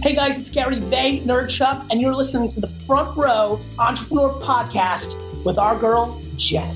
Hey 0.00 0.14
guys, 0.14 0.38
it's 0.38 0.48
Gary 0.48 0.78
Vay, 0.78 1.22
Nerd 1.22 1.48
Vaynerchuk, 1.48 1.88
and 1.90 2.00
you're 2.00 2.14
listening 2.14 2.52
to 2.52 2.60
the 2.60 2.68
Front 2.68 3.16
Row 3.16 3.58
Entrepreneur 3.80 4.30
Podcast 4.30 5.44
with 5.44 5.58
our 5.58 5.76
girl, 5.76 6.22
Jen. 6.36 6.72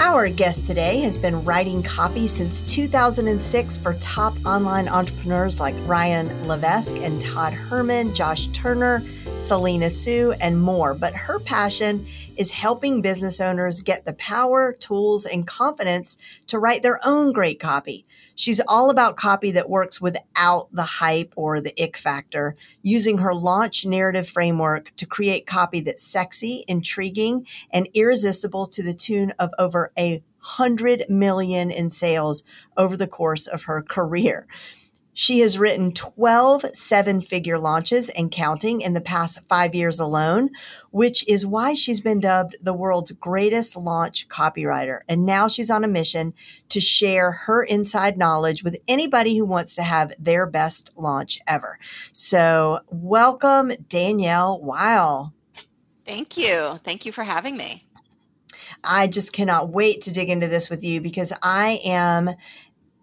Our 0.00 0.28
guest 0.28 0.66
today 0.66 0.98
has 1.02 1.16
been 1.16 1.44
writing 1.44 1.80
copy 1.84 2.26
since 2.26 2.62
2006 2.62 3.76
for 3.76 3.94
top 4.00 4.34
online 4.44 4.88
entrepreneurs 4.88 5.60
like 5.60 5.76
Ryan 5.86 6.48
Levesque 6.48 6.96
and 6.96 7.20
Todd 7.20 7.52
Herman, 7.52 8.12
Josh 8.12 8.48
Turner, 8.48 9.00
Selena 9.38 9.88
Soo, 9.88 10.34
and 10.40 10.60
more. 10.60 10.94
But 10.94 11.14
her 11.14 11.38
passion 11.38 12.04
is 12.36 12.50
helping 12.50 13.02
business 13.02 13.40
owners 13.40 13.82
get 13.82 14.04
the 14.04 14.14
power, 14.14 14.72
tools, 14.72 15.26
and 15.26 15.46
confidence 15.46 16.18
to 16.48 16.58
write 16.58 16.82
their 16.82 16.98
own 17.06 17.32
great 17.32 17.60
copy. 17.60 18.04
She's 18.34 18.60
all 18.66 18.90
about 18.90 19.16
copy 19.16 19.50
that 19.52 19.70
works 19.70 20.00
without 20.00 20.68
the 20.72 20.82
hype 20.82 21.32
or 21.36 21.60
the 21.60 21.74
ick 21.80 21.96
factor, 21.96 22.56
using 22.82 23.18
her 23.18 23.34
launch 23.34 23.84
narrative 23.84 24.28
framework 24.28 24.94
to 24.96 25.06
create 25.06 25.46
copy 25.46 25.80
that's 25.80 26.02
sexy, 26.02 26.64
intriguing, 26.68 27.46
and 27.70 27.88
irresistible 27.94 28.66
to 28.66 28.82
the 28.82 28.94
tune 28.94 29.32
of 29.38 29.50
over 29.58 29.92
a 29.98 30.22
hundred 30.38 31.04
million 31.08 31.70
in 31.70 31.88
sales 31.88 32.42
over 32.76 32.96
the 32.96 33.06
course 33.06 33.46
of 33.46 33.64
her 33.64 33.82
career. 33.82 34.46
She 35.14 35.40
has 35.40 35.58
written 35.58 35.92
12 35.92 36.64
seven 36.72 37.20
figure 37.20 37.58
launches 37.58 38.08
and 38.08 38.30
counting 38.30 38.80
in 38.80 38.94
the 38.94 39.00
past 39.00 39.40
five 39.48 39.74
years 39.74 40.00
alone, 40.00 40.50
which 40.90 41.28
is 41.28 41.44
why 41.44 41.74
she's 41.74 42.00
been 42.00 42.20
dubbed 42.20 42.56
the 42.62 42.72
world's 42.72 43.12
greatest 43.12 43.76
launch 43.76 44.26
copywriter. 44.28 45.00
And 45.08 45.26
now 45.26 45.48
she's 45.48 45.70
on 45.70 45.84
a 45.84 45.88
mission 45.88 46.32
to 46.70 46.80
share 46.80 47.32
her 47.32 47.62
inside 47.62 48.16
knowledge 48.16 48.64
with 48.64 48.78
anybody 48.88 49.36
who 49.36 49.44
wants 49.44 49.74
to 49.74 49.82
have 49.82 50.12
their 50.18 50.46
best 50.46 50.90
launch 50.96 51.38
ever. 51.46 51.78
So, 52.12 52.80
welcome, 52.90 53.72
Danielle 53.88 54.60
Weil. 54.62 55.34
Thank 56.06 56.38
you. 56.38 56.80
Thank 56.84 57.04
you 57.04 57.12
for 57.12 57.22
having 57.22 57.56
me. 57.56 57.82
I 58.82 59.06
just 59.06 59.32
cannot 59.32 59.68
wait 59.68 60.00
to 60.02 60.12
dig 60.12 60.28
into 60.28 60.48
this 60.48 60.68
with 60.68 60.82
you 60.82 61.00
because 61.00 61.32
I 61.42 61.80
am 61.84 62.30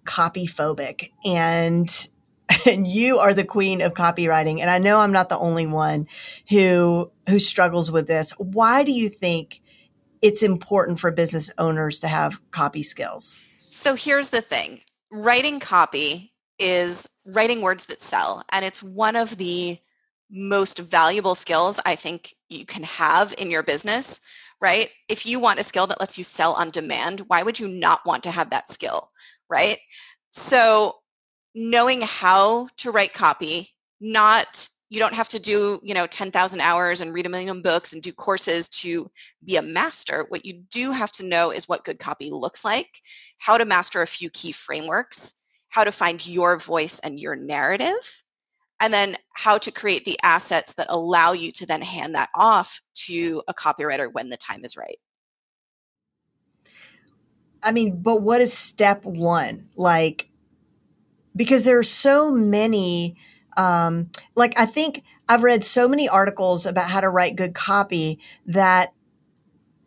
copy 0.09 0.47
phobic 0.47 1.11
and 1.23 2.09
and 2.65 2.87
you 2.87 3.19
are 3.19 3.35
the 3.35 3.45
queen 3.45 3.79
of 3.81 3.93
copywriting 3.93 4.59
and 4.59 4.71
i 4.71 4.79
know 4.79 4.99
i'm 4.99 5.11
not 5.11 5.29
the 5.29 5.37
only 5.37 5.67
one 5.67 6.07
who 6.49 7.11
who 7.29 7.39
struggles 7.39 7.91
with 7.91 8.07
this. 8.07 8.31
Why 8.37 8.83
do 8.83 8.91
you 8.91 9.07
think 9.07 9.61
it's 10.21 10.43
important 10.43 10.99
for 10.99 11.11
business 11.11 11.51
owners 11.57 12.01
to 12.01 12.07
have 12.07 12.41
copy 12.51 12.83
skills? 12.83 13.39
So 13.59 13.95
here's 13.95 14.31
the 14.31 14.41
thing. 14.41 14.81
Writing 15.11 15.59
copy 15.59 16.33
is 16.57 17.07
writing 17.25 17.61
words 17.61 17.85
that 17.85 18.01
sell 18.01 18.43
and 18.51 18.65
it's 18.65 18.83
one 18.83 19.15
of 19.15 19.37
the 19.37 19.77
most 20.29 20.77
valuable 20.77 21.33
skills 21.33 21.79
i 21.85 21.95
think 21.95 22.35
you 22.49 22.65
can 22.65 22.83
have 22.83 23.33
in 23.37 23.49
your 23.49 23.63
business 23.63 24.19
right? 24.61 24.89
If 25.07 25.25
you 25.25 25.39
want 25.39 25.61
a 25.61 25.63
skill 25.63 25.87
that 25.87 26.01
lets 26.01 26.17
you 26.17 26.25
sell 26.25 26.51
on 26.53 26.69
demand 26.69 27.21
why 27.21 27.41
would 27.43 27.61
you 27.61 27.69
not 27.69 28.05
want 28.05 28.23
to 28.23 28.31
have 28.31 28.49
that 28.49 28.69
skill 28.69 29.09
right? 29.49 29.77
So 30.31 30.95
knowing 31.55 32.01
how 32.01 32.67
to 32.77 32.91
write 32.91 33.13
copy, 33.13 33.69
not 33.99 34.69
you 34.89 34.99
don't 34.99 35.13
have 35.13 35.29
to 35.29 35.39
do, 35.39 35.79
you 35.83 35.93
know, 35.93 36.07
10,000 36.07 36.61
hours 36.61 37.01
and 37.01 37.13
read 37.13 37.27
a 37.27 37.29
million 37.29 37.61
books 37.61 37.93
and 37.93 38.01
do 38.01 38.11
courses 38.11 38.67
to 38.69 39.09
be 39.43 39.55
a 39.55 39.61
master. 39.61 40.25
What 40.29 40.45
you 40.45 40.63
do 40.71 40.91
have 40.91 41.11
to 41.13 41.25
know 41.25 41.51
is 41.51 41.69
what 41.69 41.85
good 41.85 41.99
copy 41.99 42.31
looks 42.31 42.65
like, 42.65 42.89
how 43.37 43.59
to 43.59 43.65
master 43.65 44.01
a 44.01 44.07
few 44.07 44.31
key 44.31 44.51
frameworks, 44.51 45.35
how 45.69 45.83
to 45.83 45.91
find 45.91 46.25
your 46.25 46.57
voice 46.57 46.97
and 46.99 47.19
your 47.19 47.35
narrative, 47.35 48.23
and 48.79 48.91
then 48.91 49.15
how 49.33 49.59
to 49.59 49.71
create 49.71 50.05
the 50.05 50.19
assets 50.23 50.73
that 50.75 50.87
allow 50.89 51.33
you 51.33 51.51
to 51.51 51.67
then 51.67 51.83
hand 51.83 52.15
that 52.15 52.29
off 52.33 52.81
to 52.95 53.43
a 53.47 53.53
copywriter 53.53 54.11
when 54.11 54.29
the 54.29 54.37
time 54.37 54.65
is 54.65 54.75
right. 54.75 54.97
I 57.63 57.71
mean, 57.71 58.01
but 58.01 58.21
what 58.21 58.41
is 58.41 58.53
step 58.53 59.05
one? 59.05 59.69
Like, 59.75 60.29
because 61.35 61.63
there 61.63 61.79
are 61.79 61.83
so 61.83 62.31
many, 62.31 63.17
um, 63.57 64.09
like, 64.35 64.59
I 64.59 64.65
think 64.65 65.03
I've 65.27 65.43
read 65.43 65.63
so 65.63 65.87
many 65.87 66.09
articles 66.09 66.65
about 66.65 66.89
how 66.89 67.01
to 67.01 67.09
write 67.09 67.35
good 67.35 67.53
copy 67.53 68.19
that 68.47 68.93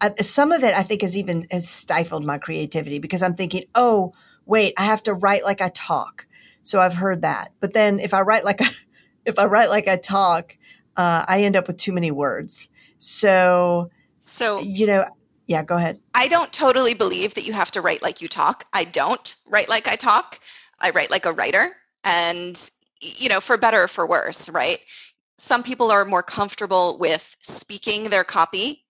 I, 0.00 0.14
some 0.20 0.50
of 0.50 0.64
it 0.64 0.74
I 0.74 0.82
think 0.82 1.02
has 1.02 1.16
even 1.16 1.46
has 1.50 1.68
stifled 1.68 2.24
my 2.24 2.38
creativity 2.38 2.98
because 2.98 3.22
I'm 3.22 3.34
thinking, 3.34 3.64
oh, 3.74 4.12
wait, 4.46 4.74
I 4.76 4.82
have 4.82 5.02
to 5.04 5.14
write 5.14 5.44
like 5.44 5.60
I 5.60 5.68
talk. 5.68 6.26
So 6.62 6.80
I've 6.80 6.94
heard 6.94 7.22
that. 7.22 7.52
But 7.60 7.72
then 7.72 8.00
if 8.00 8.12
I 8.12 8.22
write 8.22 8.44
like 8.44 8.60
I, 8.60 8.70
if 9.24 9.38
I 9.38 9.44
write 9.44 9.70
like 9.70 9.88
I 9.88 9.96
talk, 9.96 10.56
uh, 10.96 11.24
I 11.26 11.42
end 11.42 11.56
up 11.56 11.68
with 11.68 11.76
too 11.76 11.92
many 11.92 12.10
words. 12.10 12.68
So, 12.98 13.90
so 14.18 14.60
you 14.60 14.86
know, 14.86 15.04
yeah, 15.46 15.62
go 15.62 15.76
ahead. 15.76 16.00
I 16.14 16.28
don't 16.28 16.52
totally 16.52 16.94
believe 16.94 17.34
that 17.34 17.44
you 17.44 17.52
have 17.52 17.70
to 17.72 17.80
write 17.80 18.02
like 18.02 18.22
you 18.22 18.28
talk. 18.28 18.64
I 18.72 18.84
don't 18.84 19.34
write 19.46 19.68
like 19.68 19.88
I 19.88 19.96
talk. 19.96 20.38
I 20.78 20.90
write 20.90 21.10
like 21.10 21.26
a 21.26 21.32
writer. 21.32 21.70
And, 22.04 22.58
you 23.00 23.28
know, 23.28 23.40
for 23.40 23.56
better 23.56 23.84
or 23.84 23.88
for 23.88 24.06
worse, 24.06 24.48
right? 24.48 24.78
Some 25.38 25.62
people 25.62 25.90
are 25.90 26.04
more 26.04 26.22
comfortable 26.22 26.98
with 26.98 27.36
speaking 27.42 28.10
their 28.10 28.24
copy 28.24 28.84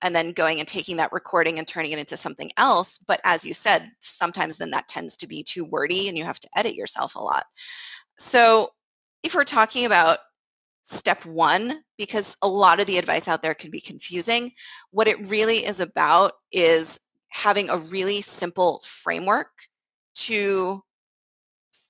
and 0.00 0.14
then 0.14 0.32
going 0.32 0.60
and 0.60 0.68
taking 0.68 0.98
that 0.98 1.12
recording 1.12 1.58
and 1.58 1.66
turning 1.66 1.92
it 1.92 1.98
into 1.98 2.16
something 2.16 2.50
else. 2.56 2.98
But 2.98 3.20
as 3.24 3.44
you 3.44 3.52
said, 3.52 3.90
sometimes 4.00 4.58
then 4.58 4.70
that 4.70 4.88
tends 4.88 5.18
to 5.18 5.26
be 5.26 5.42
too 5.42 5.64
wordy 5.64 6.08
and 6.08 6.16
you 6.16 6.24
have 6.24 6.40
to 6.40 6.48
edit 6.56 6.74
yourself 6.74 7.16
a 7.16 7.20
lot. 7.20 7.44
So 8.18 8.70
if 9.22 9.34
we're 9.34 9.44
talking 9.44 9.84
about 9.86 10.18
step 10.88 11.24
one 11.26 11.82
because 11.98 12.36
a 12.42 12.48
lot 12.48 12.80
of 12.80 12.86
the 12.86 12.98
advice 12.98 13.28
out 13.28 13.42
there 13.42 13.54
can 13.54 13.70
be 13.70 13.80
confusing. 13.80 14.52
What 14.90 15.06
it 15.06 15.28
really 15.28 15.64
is 15.64 15.80
about 15.80 16.32
is 16.50 17.00
having 17.28 17.68
a 17.68 17.76
really 17.76 18.22
simple 18.22 18.82
framework 18.84 19.50
to 20.14 20.82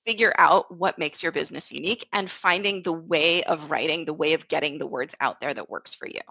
figure 0.05 0.33
out 0.37 0.75
what 0.75 0.99
makes 0.99 1.23
your 1.23 1.31
business 1.31 1.71
unique 1.71 2.07
and 2.11 2.29
finding 2.29 2.83
the 2.83 2.91
way 2.91 3.43
of 3.43 3.71
writing, 3.71 4.05
the 4.05 4.13
way 4.13 4.33
of 4.33 4.47
getting 4.47 4.77
the 4.77 4.87
words 4.87 5.15
out 5.21 5.39
there 5.39 5.53
that 5.53 5.69
works 5.69 5.93
for 5.93 6.07
you. 6.07 6.21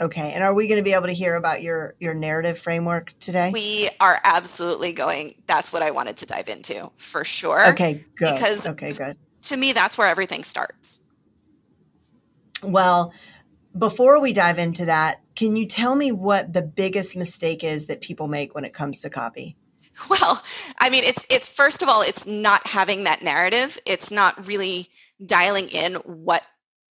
Okay. 0.00 0.32
And 0.34 0.42
are 0.42 0.52
we 0.52 0.66
going 0.66 0.78
to 0.78 0.82
be 0.82 0.92
able 0.92 1.06
to 1.06 1.14
hear 1.14 1.36
about 1.36 1.62
your 1.62 1.94
your 2.00 2.14
narrative 2.14 2.58
framework 2.58 3.14
today? 3.20 3.50
We 3.52 3.88
are 4.00 4.20
absolutely 4.22 4.92
going. 4.92 5.36
That's 5.46 5.72
what 5.72 5.82
I 5.82 5.92
wanted 5.92 6.18
to 6.18 6.26
dive 6.26 6.48
into 6.48 6.90
for 6.96 7.24
sure. 7.24 7.68
Okay, 7.70 8.04
good. 8.16 8.34
Because 8.34 8.66
okay, 8.66 8.92
good. 8.92 9.16
To 9.42 9.56
me 9.56 9.72
that's 9.72 9.96
where 9.96 10.08
everything 10.08 10.42
starts. 10.42 11.00
Well, 12.64 13.12
before 13.76 14.20
we 14.20 14.32
dive 14.32 14.58
into 14.58 14.86
that, 14.86 15.20
can 15.34 15.56
you 15.56 15.66
tell 15.66 15.94
me 15.94 16.12
what 16.12 16.52
the 16.52 16.62
biggest 16.62 17.16
mistake 17.16 17.64
is 17.64 17.86
that 17.86 18.00
people 18.00 18.28
make 18.28 18.54
when 18.54 18.64
it 18.64 18.72
comes 18.74 19.00
to 19.02 19.10
copy? 19.10 19.56
Well, 20.10 20.42
I 20.76 20.90
mean, 20.90 21.04
it's 21.04 21.24
it's 21.30 21.46
first 21.46 21.82
of 21.82 21.88
all, 21.88 22.02
it's 22.02 22.26
not 22.26 22.66
having 22.66 23.04
that 23.04 23.22
narrative. 23.22 23.78
It's 23.86 24.10
not 24.10 24.48
really 24.48 24.88
dialing 25.24 25.68
in 25.68 25.94
what 25.94 26.44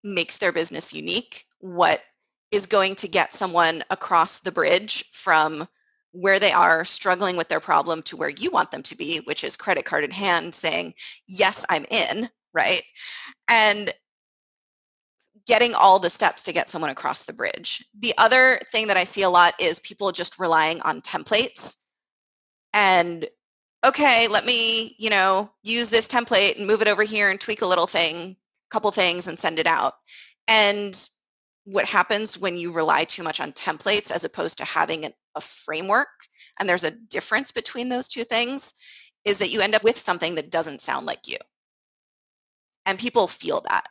makes 0.05 0.37
their 0.37 0.53
business 0.53 0.93
unique, 0.93 1.45
what 1.59 2.01
is 2.49 2.67
going 2.67 2.95
to 2.95 3.09
get 3.09 3.33
someone 3.33 3.83
across 3.89 4.39
the 4.39 4.53
bridge 4.53 5.03
from 5.11 5.67
where 6.11 6.39
they 6.39 6.51
are 6.51 6.85
struggling 6.85 7.35
with 7.35 7.49
their 7.49 7.59
problem 7.59 8.03
to 8.03 8.15
where 8.15 8.29
you 8.29 8.51
want 8.51 8.71
them 8.71 8.83
to 8.83 8.95
be, 8.95 9.17
which 9.17 9.43
is 9.43 9.57
credit 9.57 9.83
card 9.83 10.03
in 10.03 10.11
hand, 10.11 10.53
saying, 10.53 10.93
Yes, 11.27 11.65
I'm 11.69 11.85
in, 11.89 12.29
right? 12.53 12.83
And 13.47 13.91
getting 15.47 15.75
all 15.75 15.99
the 15.99 16.09
steps 16.09 16.43
to 16.43 16.53
get 16.53 16.69
someone 16.69 16.89
across 16.89 17.23
the 17.23 17.33
bridge. 17.33 17.85
The 17.99 18.13
other 18.17 18.61
thing 18.71 18.87
that 18.87 18.97
I 18.97 19.03
see 19.03 19.23
a 19.23 19.29
lot 19.29 19.55
is 19.59 19.79
people 19.79 20.11
just 20.11 20.39
relying 20.39 20.81
on 20.81 21.01
templates 21.01 21.75
and 22.73 23.27
okay, 23.83 24.27
let 24.27 24.45
me, 24.45 24.95
you 24.97 25.09
know, 25.09 25.51
use 25.61 25.89
this 25.89 26.07
template 26.07 26.57
and 26.57 26.67
move 26.67 26.81
it 26.81 26.87
over 26.87 27.03
here 27.03 27.29
and 27.29 27.39
tweak 27.39 27.61
a 27.61 27.67
little 27.67 27.87
thing, 27.87 28.31
a 28.31 28.35
couple 28.71 28.89
things 28.91 29.27
and 29.27 29.37
send 29.37 29.59
it 29.59 29.67
out. 29.67 29.93
And 30.47 30.97
what 31.65 31.85
happens 31.85 32.37
when 32.37 32.57
you 32.57 32.71
rely 32.71 33.03
too 33.03 33.23
much 33.23 33.39
on 33.39 33.51
templates 33.51 34.11
as 34.11 34.23
opposed 34.23 34.57
to 34.57 34.65
having 34.65 35.11
a 35.35 35.41
framework, 35.41 36.07
and 36.59 36.67
there's 36.67 36.83
a 36.83 36.91
difference 36.91 37.51
between 37.51 37.89
those 37.89 38.07
two 38.07 38.23
things, 38.23 38.73
is 39.25 39.39
that 39.39 39.49
you 39.49 39.61
end 39.61 39.75
up 39.75 39.83
with 39.83 39.97
something 39.97 40.35
that 40.35 40.51
doesn't 40.51 40.81
sound 40.81 41.05
like 41.05 41.27
you. 41.27 41.37
And 42.85 42.99
people 42.99 43.27
feel 43.27 43.61
that. 43.61 43.87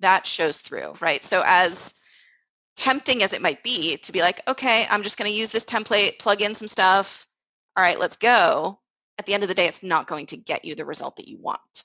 That 0.00 0.26
shows 0.26 0.60
through, 0.60 0.94
right? 1.00 1.22
So, 1.22 1.42
as 1.44 1.94
tempting 2.76 3.22
as 3.22 3.32
it 3.32 3.42
might 3.42 3.62
be 3.62 3.96
to 3.98 4.12
be 4.12 4.20
like, 4.20 4.40
okay, 4.48 4.86
I'm 4.90 5.02
just 5.02 5.16
going 5.16 5.30
to 5.30 5.36
use 5.36 5.52
this 5.52 5.64
template, 5.64 6.18
plug 6.18 6.42
in 6.42 6.54
some 6.54 6.68
stuff. 6.68 7.26
All 7.76 7.84
right, 7.84 7.98
let's 7.98 8.16
go. 8.16 8.80
At 9.18 9.26
the 9.26 9.34
end 9.34 9.44
of 9.44 9.48
the 9.48 9.54
day, 9.54 9.66
it's 9.66 9.82
not 9.82 10.08
going 10.08 10.26
to 10.26 10.36
get 10.36 10.64
you 10.64 10.74
the 10.74 10.84
result 10.84 11.16
that 11.16 11.28
you 11.28 11.38
want. 11.38 11.84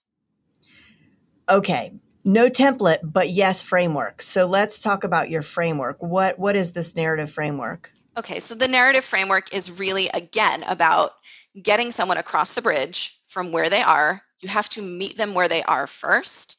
Okay, 1.48 1.94
no 2.26 2.50
template, 2.50 3.00
but 3.04 3.30
yes, 3.30 3.62
framework. 3.62 4.22
So 4.22 4.46
let's 4.46 4.80
talk 4.80 5.04
about 5.04 5.30
your 5.30 5.42
framework. 5.42 6.02
What 6.02 6.38
what 6.38 6.56
is 6.56 6.74
this 6.74 6.96
narrative 6.96 7.32
framework? 7.32 7.92
Okay, 8.18 8.40
so 8.40 8.56
the 8.56 8.68
narrative 8.68 9.06
framework 9.06 9.54
is 9.54 9.80
really 9.80 10.10
again 10.10 10.64
about 10.64 11.12
getting 11.62 11.92
someone 11.92 12.18
across 12.18 12.54
the 12.54 12.62
bridge 12.62 13.20
from 13.28 13.52
where 13.52 13.70
they 13.70 13.82
are. 13.82 14.22
You 14.42 14.50
have 14.50 14.70
to 14.70 14.82
meet 14.82 15.18
them 15.18 15.34
where 15.34 15.48
they 15.48 15.64
are 15.64 15.88
first 15.88 16.58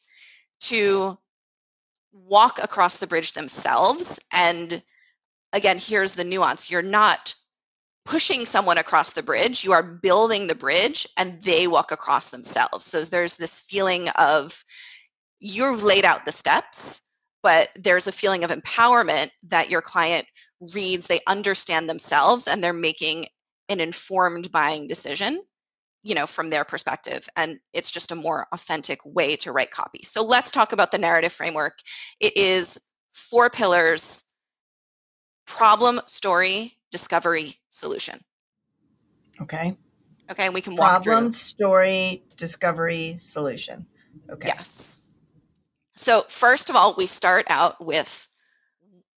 to 0.60 1.18
walk 2.12 2.58
across 2.62 2.98
the 2.98 3.06
bridge 3.06 3.32
themselves 3.32 4.20
and 4.32 4.82
again, 5.52 5.78
here's 5.78 6.14
the 6.14 6.24
nuance. 6.24 6.70
You're 6.70 6.82
not 6.82 7.34
pushing 8.04 8.46
someone 8.46 8.78
across 8.78 9.12
the 9.12 9.22
bridge, 9.22 9.62
you 9.64 9.72
are 9.72 9.82
building 9.82 10.46
the 10.46 10.54
bridge 10.54 11.06
and 11.16 11.40
they 11.42 11.66
walk 11.66 11.92
across 11.92 12.30
themselves. 12.30 12.86
So 12.86 13.04
there's 13.04 13.36
this 13.36 13.60
feeling 13.60 14.08
of 14.08 14.64
you've 15.38 15.82
laid 15.82 16.04
out 16.04 16.24
the 16.24 16.32
steps, 16.32 17.02
but 17.42 17.70
there's 17.76 18.06
a 18.06 18.12
feeling 18.12 18.44
of 18.44 18.50
empowerment 18.50 19.30
that 19.48 19.70
your 19.70 19.82
client 19.82 20.26
reads, 20.74 21.06
they 21.06 21.20
understand 21.26 21.88
themselves, 21.88 22.48
and 22.48 22.62
they're 22.62 22.72
making 22.72 23.26
an 23.68 23.80
informed 23.80 24.50
buying 24.50 24.88
decision 24.88 25.40
you 26.02 26.14
know 26.14 26.26
from 26.26 26.50
their 26.50 26.64
perspective 26.64 27.28
and 27.36 27.58
it's 27.72 27.90
just 27.90 28.10
a 28.10 28.16
more 28.16 28.46
authentic 28.52 29.00
way 29.04 29.36
to 29.36 29.52
write 29.52 29.70
copy. 29.70 30.02
So 30.02 30.24
let's 30.24 30.50
talk 30.50 30.72
about 30.72 30.90
the 30.90 30.98
narrative 30.98 31.32
framework. 31.32 31.74
It 32.18 32.36
is 32.36 32.80
four 33.12 33.50
pillars 33.50 34.32
problem 35.46 36.00
story 36.06 36.76
discovery 36.92 37.54
solution. 37.68 38.20
Okay. 39.42 39.76
Okay 40.30 40.44
and 40.44 40.54
we 40.54 40.60
can 40.60 40.76
walk 40.76 41.02
problem 41.02 41.24
through. 41.24 41.30
story 41.30 42.24
discovery 42.36 43.16
solution. 43.18 43.86
Okay. 44.30 44.48
Yes. 44.48 44.98
So, 45.96 46.24
first 46.28 46.70
of 46.70 46.76
all, 46.76 46.94
we 46.96 47.06
start 47.06 47.46
out 47.50 47.84
with 47.84 48.28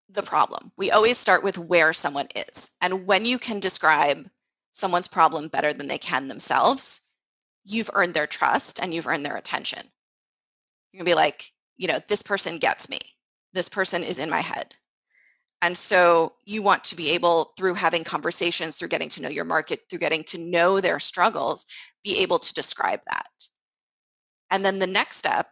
the 0.10 0.24
problem. 0.24 0.72
We 0.78 0.92
always 0.92 1.18
start 1.18 1.44
with 1.44 1.58
where 1.58 1.94
someone 1.94 2.28
is. 2.36 2.72
And 2.82 3.06
when 3.06 3.26
you 3.26 3.40
can 3.40 3.60
describe 3.60 4.30
someone's 4.74 5.08
problem 5.08 5.48
better 5.48 5.72
than 5.72 5.88
they 5.88 5.98
can 5.98 6.28
themselves, 6.28 7.08
you've 7.64 7.92
earned 7.94 8.14
their 8.14 8.28
trust 8.28 8.82
and 8.82 8.94
you've 8.94 9.08
earned 9.08 9.26
their 9.26 9.38
attention. 9.38 9.80
You're 10.92 11.00
going 11.00 11.06
to 11.06 11.12
be 11.12 11.16
like, 11.16 11.50
you 11.78 11.88
know, 11.88 12.00
this 12.08 12.22
person 12.22 12.58
gets 12.58 12.90
me. 12.90 13.00
This 13.54 13.70
person 13.70 14.04
is 14.04 14.20
in 14.20 14.30
my 14.30 14.42
head. 14.42 14.76
And 15.62 15.78
so 15.78 16.34
you 16.44 16.62
want 16.62 16.86
to 16.86 16.98
be 16.98 17.12
able, 17.12 17.54
through 17.56 17.76
having 17.76 18.04
conversations, 18.04 18.76
through 18.76 18.90
getting 18.90 19.10
to 19.10 19.22
know 19.22 19.30
your 19.30 19.46
market, 19.46 19.84
through 19.90 20.00
getting 20.00 20.26
to 20.26 20.38
know 20.38 20.82
their 20.82 21.00
struggles, 21.00 21.66
be 22.04 22.20
able 22.20 22.40
to 22.40 22.54
describe 22.54 23.00
that. 23.08 23.30
And 24.52 24.66
then 24.66 24.80
the 24.80 24.88
next 24.88 25.18
step 25.18 25.48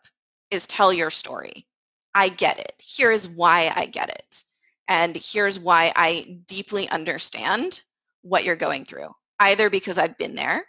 is 0.49 0.67
tell 0.67 0.91
your 0.91 1.11
story. 1.11 1.65
I 2.13 2.27
get 2.27 2.59
it. 2.59 2.73
Here 2.77 3.09
is 3.09 3.27
why 3.27 3.71
I 3.73 3.85
get 3.85 4.09
it. 4.09 4.43
And 4.87 5.15
here's 5.15 5.57
why 5.57 5.93
I 5.95 6.41
deeply 6.45 6.89
understand 6.89 7.81
what 8.21 8.43
you're 8.43 8.55
going 8.55 8.85
through, 8.85 9.09
either 9.39 9.69
because 9.69 9.97
I've 9.97 10.17
been 10.17 10.35
there 10.35 10.65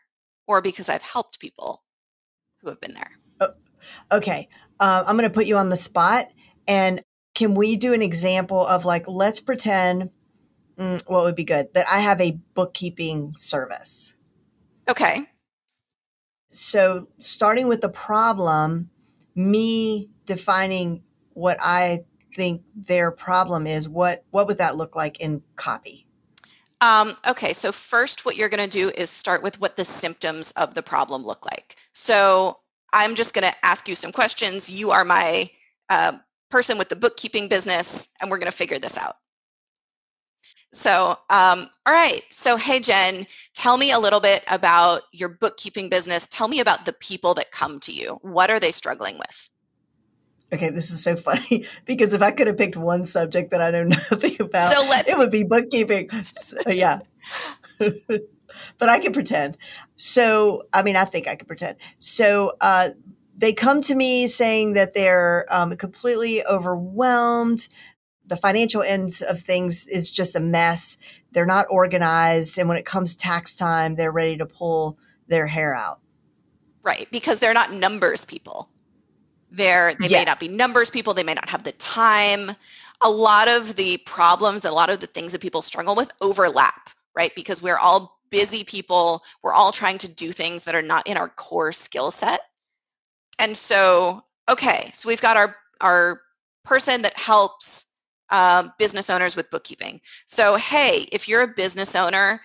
or 0.47 0.61
because 0.61 0.89
I've 0.89 1.03
helped 1.03 1.41
people 1.41 1.83
who 2.61 2.69
have 2.69 2.81
been 2.81 2.95
there. 2.95 3.11
Oh, 3.41 4.17
okay. 4.17 4.49
Uh, 4.81 5.05
I'm 5.07 5.17
going 5.17 5.29
to 5.29 5.35
put 5.35 5.47
you 5.47 5.57
on 5.57 5.69
the 5.69 5.77
spot. 5.77 6.29
And 6.67 7.03
can 7.35 7.55
we 7.55 7.77
do 7.77 7.93
an 7.95 8.03
example 8.03 8.67
of 8.67 8.85
like, 8.85 9.05
let's 9.07 9.41
pretend 9.41 10.11
mm, 10.79 11.03
what 11.07 11.25
would 11.25 11.37
be 11.37 11.45
good 11.45 11.73
that 11.75 11.87
I 11.91 12.01
have 12.01 12.21
a 12.21 12.39
bookkeeping 12.55 13.35
service. 13.37 14.15
Okay. 14.89 15.27
So, 16.51 17.09
starting 17.19 17.67
with 17.69 17.81
the 17.81 17.89
problem, 17.89 18.91
me 19.35 20.11
defining 20.27 21.03
what 21.33 21.57
I 21.61 22.05
think 22.37 22.63
their 22.75 23.11
problem 23.11 23.67
is, 23.67 23.89
what 23.89 24.25
what 24.31 24.47
would 24.47 24.59
that 24.59 24.77
look 24.77 24.95
like 24.95 25.21
in 25.21 25.43
copy? 25.57 26.07
Um, 26.83 27.15
okay, 27.25 27.53
so 27.53 27.71
first, 27.71 28.25
what 28.25 28.35
you're 28.37 28.49
going 28.49 28.69
to 28.69 28.79
do 28.79 28.91
is 28.91 29.09
start 29.09 29.45
with 29.45 29.61
what 29.61 29.77
the 29.77 29.85
symptoms 29.85 30.51
of 30.51 30.75
the 30.75 30.83
problem 30.83 31.25
look 31.25 31.47
like. 31.47 31.77
So 31.93 32.59
I'm 32.93 33.15
just 33.15 33.35
going 33.35 33.49
to 33.49 33.65
ask 33.65 33.89
you 33.89 33.95
some 33.95 34.11
questions. 34.11 34.69
You 34.69 34.91
are 34.91 35.05
my 35.05 35.49
uh, 35.89 36.19
person 36.51 36.79
with 36.79 36.89
the 36.89 36.97
bookkeeping 36.97 37.47
business, 37.47 38.09
and 38.21 38.33
we're 38.33 38.39
going 38.39 38.51
to 38.51 38.57
figure 38.57 38.81
this 38.81 38.99
out. 38.99 39.15
So, 40.73 41.17
um, 41.31 41.71
all 41.87 41.93
right. 41.93 42.23
So, 42.31 42.57
hey, 42.57 42.81
Jen, 42.81 43.29
tell 43.55 43.77
me 43.77 43.93
a 43.93 44.01
little 44.01 44.21
bit 44.21 44.43
about 44.49 45.03
your 45.13 45.29
bookkeeping 45.29 45.89
business. 45.89 46.27
Tell 46.27 46.49
me 46.49 46.59
about 46.59 46.85
the 46.85 46.93
people 46.93 47.35
that 47.35 47.53
come 47.53 47.79
to 47.81 47.93
you. 47.93 48.19
What 48.23 48.51
are 48.51 48.59
they 48.59 48.73
struggling 48.73 49.19
with? 49.19 49.51
Okay, 50.53 50.71
this 50.71 50.91
is 50.91 51.03
so 51.03 51.17
funny 51.17 51.67
because 51.87 52.13
if 52.13 52.23
I 52.23 52.31
could 52.31 52.47
have 52.47 52.59
picked 52.59 52.77
one 52.77 53.05
subject 53.05 53.51
that 53.51 53.61
I 53.61 53.71
know 53.71 53.85
nothing 54.11 54.37
about, 54.41 54.73
so 54.73 54.89
let's 54.89 55.09
it 55.09 55.17
would 55.17 55.31
be 55.31 55.45
bookkeeping. 55.45 56.11
So, 56.23 56.57
yeah. 56.69 57.01
but 57.79 58.89
I 58.89 58.99
can 58.99 59.13
pretend. 59.13 59.57
So, 59.97 60.65
I 60.73 60.83
mean, 60.83 60.97
I 60.97 61.05
think 61.05 61.29
I 61.29 61.37
can 61.37 61.47
pretend. 61.47 61.79
So, 61.99 62.53
uh, 62.61 62.91
they 63.37 63.55
come 63.55 63.81
to 63.83 63.95
me 63.95 64.27
saying 64.29 64.75
that 64.75 64.95
they're 64.95 65.47
um, 65.51 65.75
completely 65.77 66.45
overwhelmed 66.45 67.69
the 68.33 68.37
financial 68.39 68.83
ends 68.83 69.21
of 69.21 69.43
things 69.43 69.87
is 69.87 70.11
just 70.11 70.35
a 70.37 70.41
mess. 70.41 70.97
They're 71.33 71.45
not 71.45 71.67
organized. 71.69 72.59
And 72.59 72.67
when 72.67 72.79
it 72.79 72.87
comes 72.87 73.15
tax 73.15 73.55
time, 73.55 73.95
they're 73.95 74.11
ready 74.11 74.39
to 74.39 74.47
pull 74.47 74.99
their 75.29 75.47
hair 75.47 75.75
out. 75.75 76.01
Right. 76.83 77.09
Because 77.11 77.41
they're 77.41 77.53
not 77.53 77.75
numbers 77.75 78.25
people. 78.25 78.71
They're, 79.53 79.95
they 79.95 80.09
yes. 80.09 80.21
may 80.21 80.25
not 80.25 80.41
be 80.41 80.49
numbers 80.49 80.89
people. 80.89 81.13
They 81.13 81.23
may 81.23 81.35
not 81.35 81.51
have 81.51 81.63
the 81.63 81.73
time. 81.73 82.53
A 83.03 83.11
lot 83.11 83.49
of 83.49 83.77
the 83.77 83.99
problems, 83.99 84.65
a 84.65 84.73
lot 84.73 84.89
of 84.89 85.01
the 85.01 85.07
things 85.07 85.33
that 85.33 85.43
people 85.43 85.61
struggle 85.61 85.95
with 85.95 86.11
overlap, 86.21 86.89
right? 87.15 87.33
Because 87.37 87.61
we're 87.61 87.77
all 87.77 88.19
busy 88.31 88.65
people. 88.65 89.23
We're 89.43 89.53
all 89.53 89.71
trying 89.71 89.99
to 89.99 90.09
do 90.09 90.33
things 90.33 90.65
that 90.65 90.75
are 90.75 90.83
not 90.83 91.07
in 91.07 91.19
our 91.19 91.29
core 91.29 91.73
skill 91.73 92.11
set. 92.11 92.41
And 93.39 93.55
so, 93.57 94.25
okay, 94.49 94.91
so 94.95 95.09
we've 95.09 95.21
got 95.21 95.37
our, 95.37 95.55
our 95.81 96.23
person 96.65 97.03
that 97.03 97.19
helps 97.19 97.95
uh, 98.31 98.69
business 98.79 99.11
owners 99.11 99.37
with 99.37 99.51
bookkeeping. 99.51 100.01
So, 100.27 100.57
hey, 100.57 101.07
if 101.13 101.29
you're 101.29 101.43
a 101.43 101.49
business 101.49 101.95
owner 101.95 102.41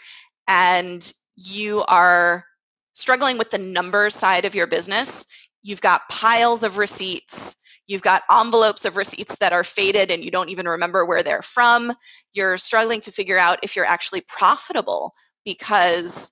and 0.45 1.13
you 1.37 1.83
are 1.87 2.45
struggling 2.91 3.37
with 3.37 3.51
the 3.51 3.57
numbers 3.59 4.15
side 4.15 4.43
of 4.43 4.55
your 4.55 4.67
business, 4.67 5.27
you've 5.67 5.81
got 5.81 6.07
piles 6.09 6.63
of 6.63 6.77
receipts. 6.77 7.57
You've 7.87 8.01
got 8.01 8.23
envelopes 8.31 8.85
of 8.85 8.95
receipts 8.95 9.39
that 9.39 9.51
are 9.51 9.65
faded 9.65 10.11
and 10.11 10.23
you 10.23 10.31
don't 10.31 10.47
even 10.47 10.65
remember 10.65 11.05
where 11.05 11.23
they're 11.23 11.41
from. 11.41 11.91
You're 12.33 12.55
struggling 12.55 13.01
to 13.01 13.11
figure 13.11 13.37
out 13.37 13.59
if 13.63 13.75
you're 13.75 13.85
actually 13.85 14.21
profitable 14.21 15.13
because 15.43 16.31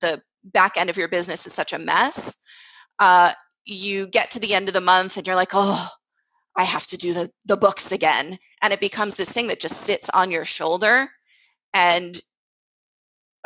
the 0.00 0.22
back 0.42 0.78
end 0.78 0.88
of 0.88 0.96
your 0.96 1.08
business 1.08 1.46
is 1.46 1.52
such 1.52 1.74
a 1.74 1.78
mess. 1.78 2.40
Uh, 2.98 3.32
you 3.66 4.06
get 4.06 4.30
to 4.30 4.40
the 4.40 4.54
end 4.54 4.68
of 4.68 4.74
the 4.74 4.80
month 4.80 5.18
and 5.18 5.26
you're 5.26 5.36
like, 5.36 5.52
oh, 5.52 5.86
I 6.56 6.64
have 6.64 6.86
to 6.88 6.96
do 6.96 7.12
the, 7.12 7.30
the 7.44 7.58
books 7.58 7.92
again. 7.92 8.38
And 8.62 8.72
it 8.72 8.80
becomes 8.80 9.16
this 9.16 9.32
thing 9.32 9.48
that 9.48 9.60
just 9.60 9.76
sits 9.76 10.08
on 10.08 10.30
your 10.30 10.46
shoulder. 10.46 11.10
And 11.74 12.18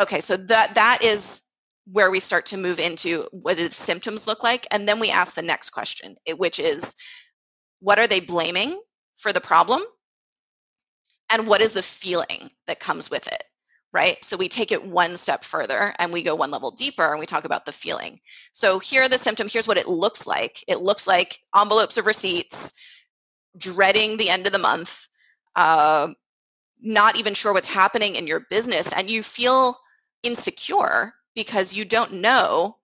okay, 0.00 0.20
so 0.20 0.36
that 0.36 0.76
that 0.76 1.02
is 1.02 1.42
where 1.86 2.10
we 2.10 2.20
start 2.20 2.46
to 2.46 2.56
move 2.56 2.80
into 2.80 3.26
what 3.30 3.56
the 3.56 3.70
symptoms 3.70 4.26
look 4.26 4.42
like. 4.42 4.66
And 4.70 4.88
then 4.88 5.00
we 5.00 5.10
ask 5.10 5.34
the 5.34 5.42
next 5.42 5.70
question, 5.70 6.16
which 6.36 6.58
is 6.58 6.94
what 7.80 7.98
are 7.98 8.06
they 8.06 8.20
blaming 8.20 8.80
for 9.16 9.32
the 9.32 9.40
problem? 9.40 9.82
And 11.30 11.46
what 11.46 11.60
is 11.60 11.72
the 11.72 11.82
feeling 11.82 12.50
that 12.66 12.80
comes 12.80 13.10
with 13.10 13.26
it? 13.26 13.42
right? 13.94 14.22
So 14.24 14.36
we 14.36 14.48
take 14.48 14.72
it 14.72 14.84
one 14.84 15.16
step 15.16 15.44
further 15.44 15.94
and 16.00 16.12
we 16.12 16.22
go 16.22 16.34
one 16.34 16.50
level 16.50 16.72
deeper 16.72 17.08
and 17.08 17.20
we 17.20 17.26
talk 17.26 17.44
about 17.44 17.64
the 17.64 17.70
feeling. 17.70 18.18
So 18.52 18.80
here 18.80 19.04
are 19.04 19.08
the 19.08 19.18
symptom 19.18 19.46
Here's 19.48 19.68
what 19.68 19.78
it 19.78 19.88
looks 19.88 20.26
like. 20.26 20.64
It 20.66 20.80
looks 20.80 21.06
like 21.06 21.38
envelopes 21.56 21.96
of 21.96 22.06
receipts, 22.06 22.72
dreading 23.56 24.16
the 24.16 24.30
end 24.30 24.46
of 24.46 24.52
the 24.52 24.58
month, 24.58 25.06
uh, 25.54 26.08
not 26.82 27.16
even 27.16 27.34
sure 27.34 27.52
what's 27.52 27.72
happening 27.72 28.16
in 28.16 28.26
your 28.26 28.40
business, 28.50 28.92
and 28.92 29.08
you 29.08 29.22
feel 29.22 29.76
insecure 30.24 31.14
because 31.34 31.74
you 31.74 31.84
don't 31.84 32.14
know 32.14 32.76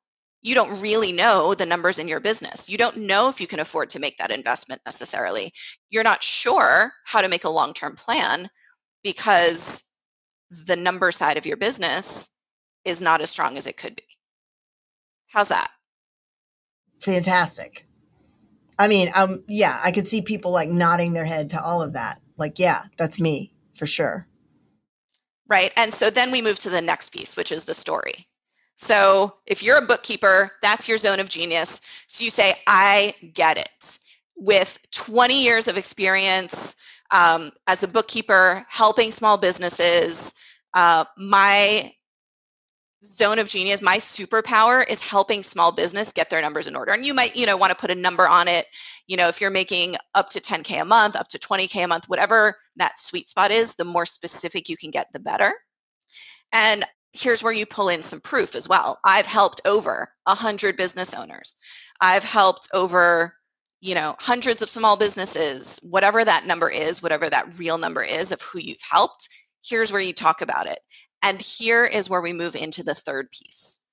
you 0.42 0.54
don't 0.54 0.80
really 0.80 1.12
know 1.12 1.54
the 1.54 1.66
numbers 1.66 1.98
in 1.98 2.08
your 2.08 2.20
business. 2.20 2.70
You 2.70 2.78
don't 2.78 2.96
know 2.98 3.28
if 3.28 3.40
you 3.40 3.46
can 3.46 3.60
afford 3.60 3.90
to 3.90 3.98
make 3.98 4.18
that 4.18 4.30
investment 4.30 4.80
necessarily. 4.86 5.52
You're 5.90 6.04
not 6.04 6.22
sure 6.22 6.92
how 7.04 7.20
to 7.20 7.28
make 7.28 7.44
a 7.44 7.50
long 7.50 7.74
term 7.74 7.94
plan 7.94 8.48
because 9.02 9.84
the 10.50 10.76
number 10.76 11.12
side 11.12 11.36
of 11.36 11.46
your 11.46 11.56
business 11.56 12.34
is 12.84 13.02
not 13.02 13.20
as 13.20 13.30
strong 13.30 13.58
as 13.58 13.66
it 13.66 13.76
could 13.76 13.96
be. 13.96 14.04
How's 15.28 15.50
that? 15.50 15.70
Fantastic. 17.00 17.86
I 18.78 18.88
mean, 18.88 19.10
um, 19.14 19.44
yeah, 19.46 19.78
I 19.84 19.92
could 19.92 20.08
see 20.08 20.22
people 20.22 20.52
like 20.52 20.70
nodding 20.70 21.12
their 21.12 21.26
head 21.26 21.50
to 21.50 21.62
all 21.62 21.82
of 21.82 21.92
that. 21.92 22.20
Like, 22.38 22.58
yeah, 22.58 22.84
that's 22.96 23.20
me 23.20 23.52
for 23.76 23.86
sure. 23.86 24.26
Right. 25.46 25.72
And 25.76 25.92
so 25.92 26.08
then 26.08 26.30
we 26.30 26.40
move 26.40 26.58
to 26.60 26.70
the 26.70 26.80
next 26.80 27.10
piece, 27.10 27.36
which 27.36 27.52
is 27.52 27.66
the 27.66 27.74
story. 27.74 28.26
So 28.80 29.34
if 29.44 29.62
you're 29.62 29.76
a 29.76 29.86
bookkeeper, 29.86 30.52
that's 30.62 30.88
your 30.88 30.96
zone 30.96 31.20
of 31.20 31.28
genius. 31.28 31.82
So 32.06 32.24
you 32.24 32.30
say, 32.30 32.56
I 32.66 33.14
get 33.34 33.58
it. 33.58 33.98
With 34.36 34.78
20 34.92 35.44
years 35.44 35.68
of 35.68 35.76
experience 35.76 36.76
um, 37.10 37.52
as 37.66 37.82
a 37.82 37.88
bookkeeper, 37.88 38.64
helping 38.70 39.10
small 39.10 39.36
businesses, 39.36 40.32
uh, 40.72 41.04
my 41.18 41.92
zone 43.04 43.38
of 43.38 43.50
genius, 43.50 43.82
my 43.82 43.98
superpower 43.98 44.82
is 44.88 45.02
helping 45.02 45.42
small 45.42 45.72
business 45.72 46.14
get 46.14 46.30
their 46.30 46.40
numbers 46.40 46.66
in 46.66 46.74
order. 46.74 46.92
And 46.92 47.04
you 47.04 47.12
might, 47.12 47.36
you 47.36 47.44
know, 47.44 47.58
want 47.58 47.72
to 47.72 47.76
put 47.76 47.90
a 47.90 47.94
number 47.94 48.26
on 48.26 48.48
it. 48.48 48.64
You 49.06 49.18
know, 49.18 49.28
if 49.28 49.42
you're 49.42 49.50
making 49.50 49.96
up 50.14 50.30
to 50.30 50.40
10K 50.40 50.80
a 50.80 50.86
month, 50.86 51.16
up 51.16 51.28
to 51.28 51.38
20K 51.38 51.84
a 51.84 51.86
month, 51.86 52.08
whatever 52.08 52.56
that 52.76 52.98
sweet 52.98 53.28
spot 53.28 53.50
is, 53.50 53.74
the 53.74 53.84
more 53.84 54.06
specific 54.06 54.70
you 54.70 54.78
can 54.78 54.90
get, 54.90 55.08
the 55.12 55.18
better. 55.18 55.52
And 56.50 56.86
here's 57.12 57.42
where 57.42 57.52
you 57.52 57.66
pull 57.66 57.88
in 57.88 58.02
some 58.02 58.20
proof 58.20 58.54
as 58.54 58.68
well. 58.68 58.98
I've 59.04 59.26
helped 59.26 59.60
over 59.64 60.10
a 60.26 60.30
100 60.30 60.76
business 60.76 61.14
owners. 61.14 61.56
I've 62.00 62.24
helped 62.24 62.68
over, 62.72 63.34
you 63.80 63.94
know, 63.94 64.16
hundreds 64.18 64.62
of 64.62 64.70
small 64.70 64.96
businesses, 64.96 65.80
whatever 65.82 66.24
that 66.24 66.46
number 66.46 66.68
is, 66.68 67.02
whatever 67.02 67.28
that 67.28 67.58
real 67.58 67.78
number 67.78 68.02
is 68.02 68.32
of 68.32 68.40
who 68.40 68.60
you've 68.60 68.82
helped. 68.88 69.28
Here's 69.64 69.92
where 69.92 70.00
you 70.00 70.12
talk 70.12 70.40
about 70.40 70.66
it. 70.66 70.78
And 71.22 71.40
here 71.40 71.84
is 71.84 72.08
where 72.08 72.22
we 72.22 72.32
move 72.32 72.56
into 72.56 72.82
the 72.82 72.94
third 72.94 73.30
piece, 73.30 73.84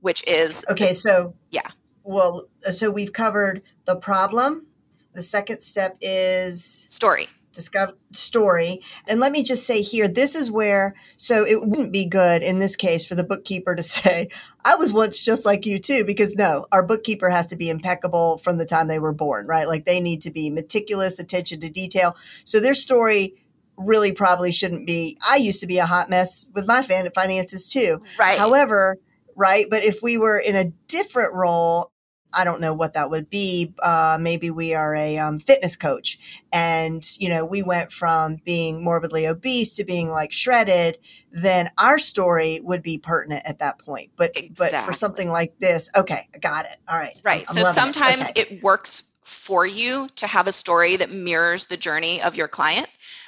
which 0.00 0.26
is 0.26 0.64
Okay, 0.68 0.92
so 0.92 1.34
yeah. 1.50 1.68
Well, 2.02 2.48
so 2.72 2.90
we've 2.90 3.12
covered 3.12 3.62
the 3.84 3.96
problem. 3.96 4.66
The 5.14 5.22
second 5.22 5.60
step 5.60 5.96
is 6.00 6.64
story 6.88 7.28
discover 7.54 7.94
story. 8.12 8.82
And 9.08 9.20
let 9.20 9.32
me 9.32 9.42
just 9.42 9.64
say 9.64 9.80
here, 9.80 10.08
this 10.08 10.34
is 10.34 10.50
where, 10.50 10.94
so 11.16 11.46
it 11.46 11.66
wouldn't 11.66 11.92
be 11.92 12.06
good 12.06 12.42
in 12.42 12.58
this 12.58 12.76
case 12.76 13.06
for 13.06 13.14
the 13.14 13.24
bookkeeper 13.24 13.74
to 13.74 13.82
say, 13.94 14.28
I 14.64 14.74
was 14.74 14.92
once 14.92 15.22
just 15.22 15.46
like 15.46 15.64
you 15.64 15.78
too, 15.78 16.04
because 16.04 16.34
no, 16.34 16.66
our 16.72 16.84
bookkeeper 16.84 17.30
has 17.30 17.46
to 17.48 17.56
be 17.56 17.70
impeccable 17.70 18.38
from 18.38 18.58
the 18.58 18.66
time 18.66 18.88
they 18.88 18.98
were 18.98 19.12
born, 19.12 19.46
right? 19.46 19.68
Like 19.68 19.86
they 19.86 20.00
need 20.00 20.20
to 20.22 20.30
be 20.30 20.50
meticulous, 20.50 21.18
attention 21.18 21.60
to 21.60 21.70
detail. 21.70 22.16
So 22.44 22.60
their 22.60 22.74
story 22.74 23.34
really 23.76 24.12
probably 24.12 24.52
shouldn't 24.52 24.86
be, 24.86 25.18
I 25.28 25.36
used 25.36 25.60
to 25.60 25.66
be 25.66 25.78
a 25.78 25.86
hot 25.86 26.10
mess 26.10 26.46
with 26.54 26.66
my 26.66 26.82
fan 26.82 27.08
finances 27.14 27.70
too. 27.70 28.02
Right. 28.18 28.38
However, 28.38 28.98
right? 29.36 29.66
But 29.68 29.82
if 29.82 30.02
we 30.02 30.16
were 30.18 30.38
in 30.38 30.56
a 30.56 30.70
different 30.88 31.34
role, 31.34 31.90
I 32.36 32.44
don't 32.44 32.60
know 32.60 32.74
what 32.74 32.94
that 32.94 33.10
would 33.10 33.30
be. 33.30 33.74
Uh, 33.82 34.18
maybe 34.20 34.50
we 34.50 34.74
are 34.74 34.94
a 34.94 35.18
um, 35.18 35.40
fitness 35.40 35.76
coach, 35.76 36.18
and 36.52 37.04
you 37.18 37.28
know 37.28 37.44
we 37.44 37.62
went 37.62 37.92
from 37.92 38.36
being 38.44 38.82
morbidly 38.82 39.26
obese 39.26 39.74
to 39.74 39.84
being 39.84 40.10
like 40.10 40.32
shredded. 40.32 40.98
Then 41.32 41.70
our 41.78 41.98
story 41.98 42.60
would 42.62 42.82
be 42.82 42.98
pertinent 42.98 43.44
at 43.44 43.58
that 43.58 43.78
point. 43.78 44.12
But 44.16 44.36
exactly. 44.36 44.78
but 44.78 44.86
for 44.86 44.92
something 44.92 45.30
like 45.30 45.58
this, 45.58 45.90
okay, 45.96 46.28
I 46.34 46.38
got 46.38 46.66
it. 46.66 46.76
All 46.88 46.98
right, 46.98 47.18
right. 47.22 47.44
I'm, 47.48 47.54
so 47.54 47.64
sometimes 47.64 48.30
it. 48.30 48.38
Okay. 48.38 48.56
it 48.56 48.62
works 48.62 49.10
for 49.22 49.66
you 49.66 50.06
to 50.16 50.26
have 50.26 50.46
a 50.46 50.52
story 50.52 50.96
that 50.96 51.10
mirrors 51.10 51.66
the 51.66 51.76
journey 51.76 52.22
of 52.22 52.36
your 52.36 52.48
client. 52.48 52.86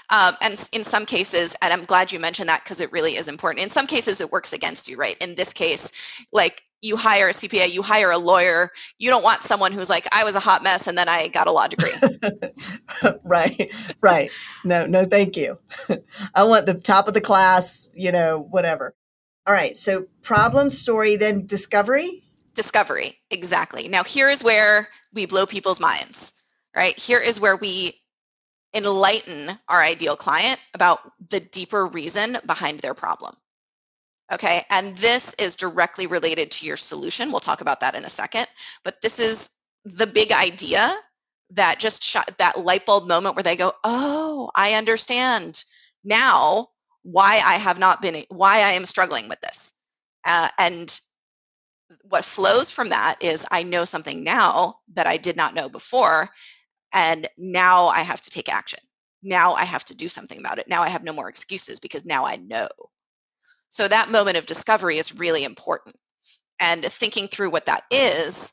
Um, 0.09 0.37
and 0.41 0.69
in 0.73 0.85
some 0.85 1.05
cases, 1.05 1.57
and 1.61 1.73
I'm 1.73 1.85
glad 1.85 2.13
you 2.13 2.21
mentioned 2.21 2.49
that 2.49 2.63
because 2.63 2.81
it 2.81 2.93
really 2.93 3.17
is 3.17 3.29
important. 3.29 3.65
In 3.65 3.71
some 3.71 3.87
cases, 3.87 4.21
it 4.21 4.31
works 4.31 4.53
against 4.53 4.89
you, 4.89 4.97
right? 4.97 5.17
In 5.19 5.35
this 5.35 5.53
case, 5.53 5.91
like 6.33 6.63
you 6.81 6.97
hire 6.97 7.29
a 7.29 7.33
CPA, 7.33 7.73
you 7.73 7.83
hire 7.83 8.11
a 8.11 8.19
lawyer. 8.19 8.71
You 8.99 9.11
don't 9.11 9.23
want 9.23 9.45
someone 9.45 9.73
who's 9.73 9.91
like, 9.91 10.07
I 10.13 10.25
was 10.25 10.37
a 10.37 10.41
hot 10.41 10.63
mess 10.63 10.87
and 10.87 10.97
then 10.97 11.09
I 11.09 11.29
got 11.29 11.47
a 11.47 11.53
law 11.53 11.67
degree. 11.67 11.93
right, 13.25 13.73
right. 14.01 14.31
No, 14.65 14.87
no, 14.87 15.05
thank 15.05 15.37
you. 15.37 15.59
I 16.35 16.45
want 16.45 16.67
the 16.67 16.75
top 16.75 17.09
of 17.09 17.15
the 17.15 17.21
class, 17.21 17.89
you 17.95 18.13
know, 18.13 18.39
whatever. 18.39 18.95
All 19.47 19.55
right. 19.55 19.77
So 19.77 20.07
problem, 20.23 20.71
story, 20.71 21.17
then 21.17 21.47
discovery. 21.47 22.25
Discovery, 22.55 23.19
exactly. 23.31 23.89
Now, 23.89 24.03
here 24.03 24.31
is 24.31 24.43
where 24.43 24.89
we 25.13 25.27
blow 25.27 25.47
people's 25.47 25.81
minds, 25.81 26.35
right? 26.75 26.99
Here 26.99 27.21
is 27.21 27.39
where 27.39 27.57
we 27.57 27.95
enlighten 28.75 29.59
our 29.69 29.83
ideal 29.83 30.17
client 30.17 30.61
about 30.75 31.01
the 31.31 31.41
deeper 31.41 31.87
reason 31.87 32.39
behind 32.47 32.81
their 32.81 32.95
problem. 32.95 33.35
Okay, 34.33 34.65
and 34.71 34.97
this 34.97 35.35
is 35.35 35.55
directly 35.55 36.09
related 36.09 36.51
to 36.53 36.67
your 36.67 36.77
solution. 36.77 37.31
We'll 37.31 37.41
talk 37.41 37.61
about 37.61 37.81
that 37.81 37.95
in 37.95 38.05
a 38.05 38.11
second, 38.11 38.47
but 38.83 39.01
this 39.01 39.21
is 39.21 39.57
the 39.85 40.07
big 40.07 40.33
idea 40.33 40.97
that 41.51 41.79
just 41.79 42.03
shot 42.03 42.37
that 42.39 42.59
light 42.59 42.87
bulb 42.87 43.07
moment 43.07 43.37
where 43.37 43.45
they 43.45 43.55
go, 43.55 43.73
"Oh, 43.85 44.51
I 44.53 44.75
understand 44.75 45.63
now 46.03 46.71
why 47.03 47.35
I 47.37 47.55
have 47.59 47.79
not 47.79 48.03
been 48.03 48.25
why 48.29 48.63
I 48.63 48.73
am 48.73 48.85
struggling 48.85 49.29
with 49.29 49.41
this." 49.41 49.75
Uh, 50.25 50.49
and 50.59 51.01
what 52.03 52.25
flows 52.25 52.71
from 52.71 52.89
that 52.89 53.23
is 53.23 53.47
I 53.51 53.63
know 53.63 53.85
something 53.85 54.25
now 54.25 54.81
that 54.95 55.07
I 55.07 55.19
did 55.19 55.37
not 55.37 55.55
know 55.55 55.69
before, 55.69 56.31
and 56.93 57.29
now 57.37 57.87
I 57.89 58.01
have 58.01 58.21
to 58.23 58.31
take 58.31 58.49
action. 58.49 58.81
Now 59.23 59.55
I 59.55 59.65
have 59.65 59.85
to 59.87 59.95
do 59.95 60.09
something 60.09 60.39
about 60.39 60.59
it. 60.59 60.69
Now 60.69 60.83
I 60.83 60.89
have 60.89 61.05
no 61.05 61.13
more 61.13 61.29
excuses 61.29 61.79
because 61.81 62.05
now 62.05 62.25
I 62.27 62.37
know. 62.37 62.69
So 63.69 63.87
that 63.87 64.11
moment 64.11 64.37
of 64.37 64.47
discovery 64.47 64.99
is 64.99 65.19
really 65.19 65.45
important. 65.45 65.97
And 66.59 66.85
thinking 66.85 67.29
through 67.29 67.51
what 67.51 67.67
that 67.67 67.85
is, 67.91 68.53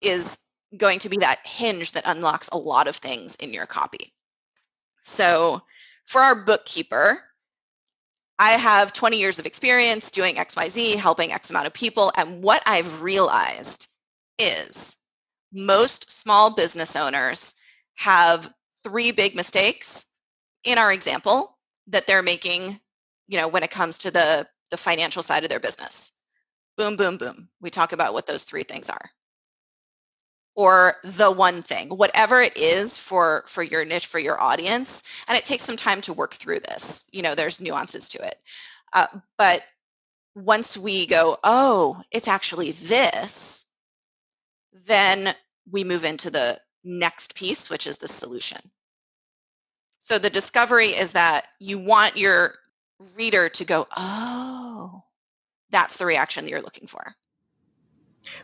is 0.00 0.38
going 0.76 1.00
to 1.00 1.08
be 1.08 1.18
that 1.18 1.40
hinge 1.44 1.92
that 1.92 2.06
unlocks 2.06 2.48
a 2.48 2.58
lot 2.58 2.88
of 2.88 2.96
things 2.96 3.34
in 3.36 3.52
your 3.52 3.66
copy. 3.66 4.12
So 5.02 5.62
for 6.06 6.22
our 6.22 6.34
bookkeeper, 6.34 7.20
I 8.38 8.52
have 8.52 8.92
20 8.92 9.18
years 9.18 9.38
of 9.38 9.46
experience 9.46 10.10
doing 10.10 10.36
XYZ, 10.36 10.96
helping 10.96 11.32
X 11.32 11.50
amount 11.50 11.66
of 11.66 11.72
people. 11.72 12.12
And 12.16 12.42
what 12.42 12.62
I've 12.66 13.02
realized 13.02 13.88
is 14.38 14.96
most 15.52 16.10
small 16.10 16.50
business 16.50 16.96
owners 16.96 17.54
have 17.96 18.52
three 18.82 19.12
big 19.12 19.36
mistakes 19.36 20.06
in 20.64 20.78
our 20.78 20.92
example 20.92 21.56
that 21.88 22.06
they're 22.06 22.22
making 22.22 22.80
you 23.28 23.38
know 23.38 23.48
when 23.48 23.62
it 23.62 23.70
comes 23.70 23.98
to 23.98 24.10
the 24.10 24.46
the 24.70 24.76
financial 24.76 25.22
side 25.22 25.44
of 25.44 25.50
their 25.50 25.60
business. 25.60 26.18
Boom 26.76 26.96
boom 26.96 27.16
boom. 27.16 27.48
We 27.60 27.70
talk 27.70 27.92
about 27.92 28.14
what 28.14 28.26
those 28.26 28.44
three 28.44 28.64
things 28.64 28.90
are. 28.90 29.10
Or 30.56 30.96
the 31.04 31.30
one 31.30 31.62
thing 31.62 31.88
whatever 31.88 32.40
it 32.40 32.56
is 32.56 32.96
for 32.98 33.44
for 33.46 33.62
your 33.62 33.84
niche 33.84 34.06
for 34.06 34.18
your 34.18 34.40
audience 34.40 35.02
and 35.28 35.36
it 35.36 35.44
takes 35.44 35.64
some 35.64 35.76
time 35.76 36.00
to 36.02 36.12
work 36.12 36.34
through 36.34 36.60
this. 36.60 37.08
You 37.12 37.22
know 37.22 37.34
there's 37.34 37.60
nuances 37.60 38.10
to 38.10 38.26
it. 38.26 38.36
Uh, 38.92 39.06
but 39.38 39.62
once 40.34 40.76
we 40.76 41.06
go 41.06 41.38
oh 41.44 42.02
it's 42.10 42.28
actually 42.28 42.72
this 42.72 43.70
then 44.86 45.34
we 45.70 45.84
move 45.84 46.04
into 46.04 46.30
the 46.30 46.60
next 46.84 47.34
piece 47.34 47.70
which 47.70 47.86
is 47.86 47.98
the 47.98 48.08
solution. 48.08 48.60
So 50.00 50.18
the 50.18 50.30
discovery 50.30 50.88
is 50.88 51.12
that 51.12 51.46
you 51.58 51.78
want 51.78 52.16
your 52.18 52.54
reader 53.16 53.48
to 53.50 53.64
go, 53.64 53.86
oh, 53.96 55.02
that's 55.70 55.98
the 55.98 56.06
reaction 56.06 56.44
that 56.44 56.50
you're 56.50 56.62
looking 56.62 56.86
for. 56.86 57.14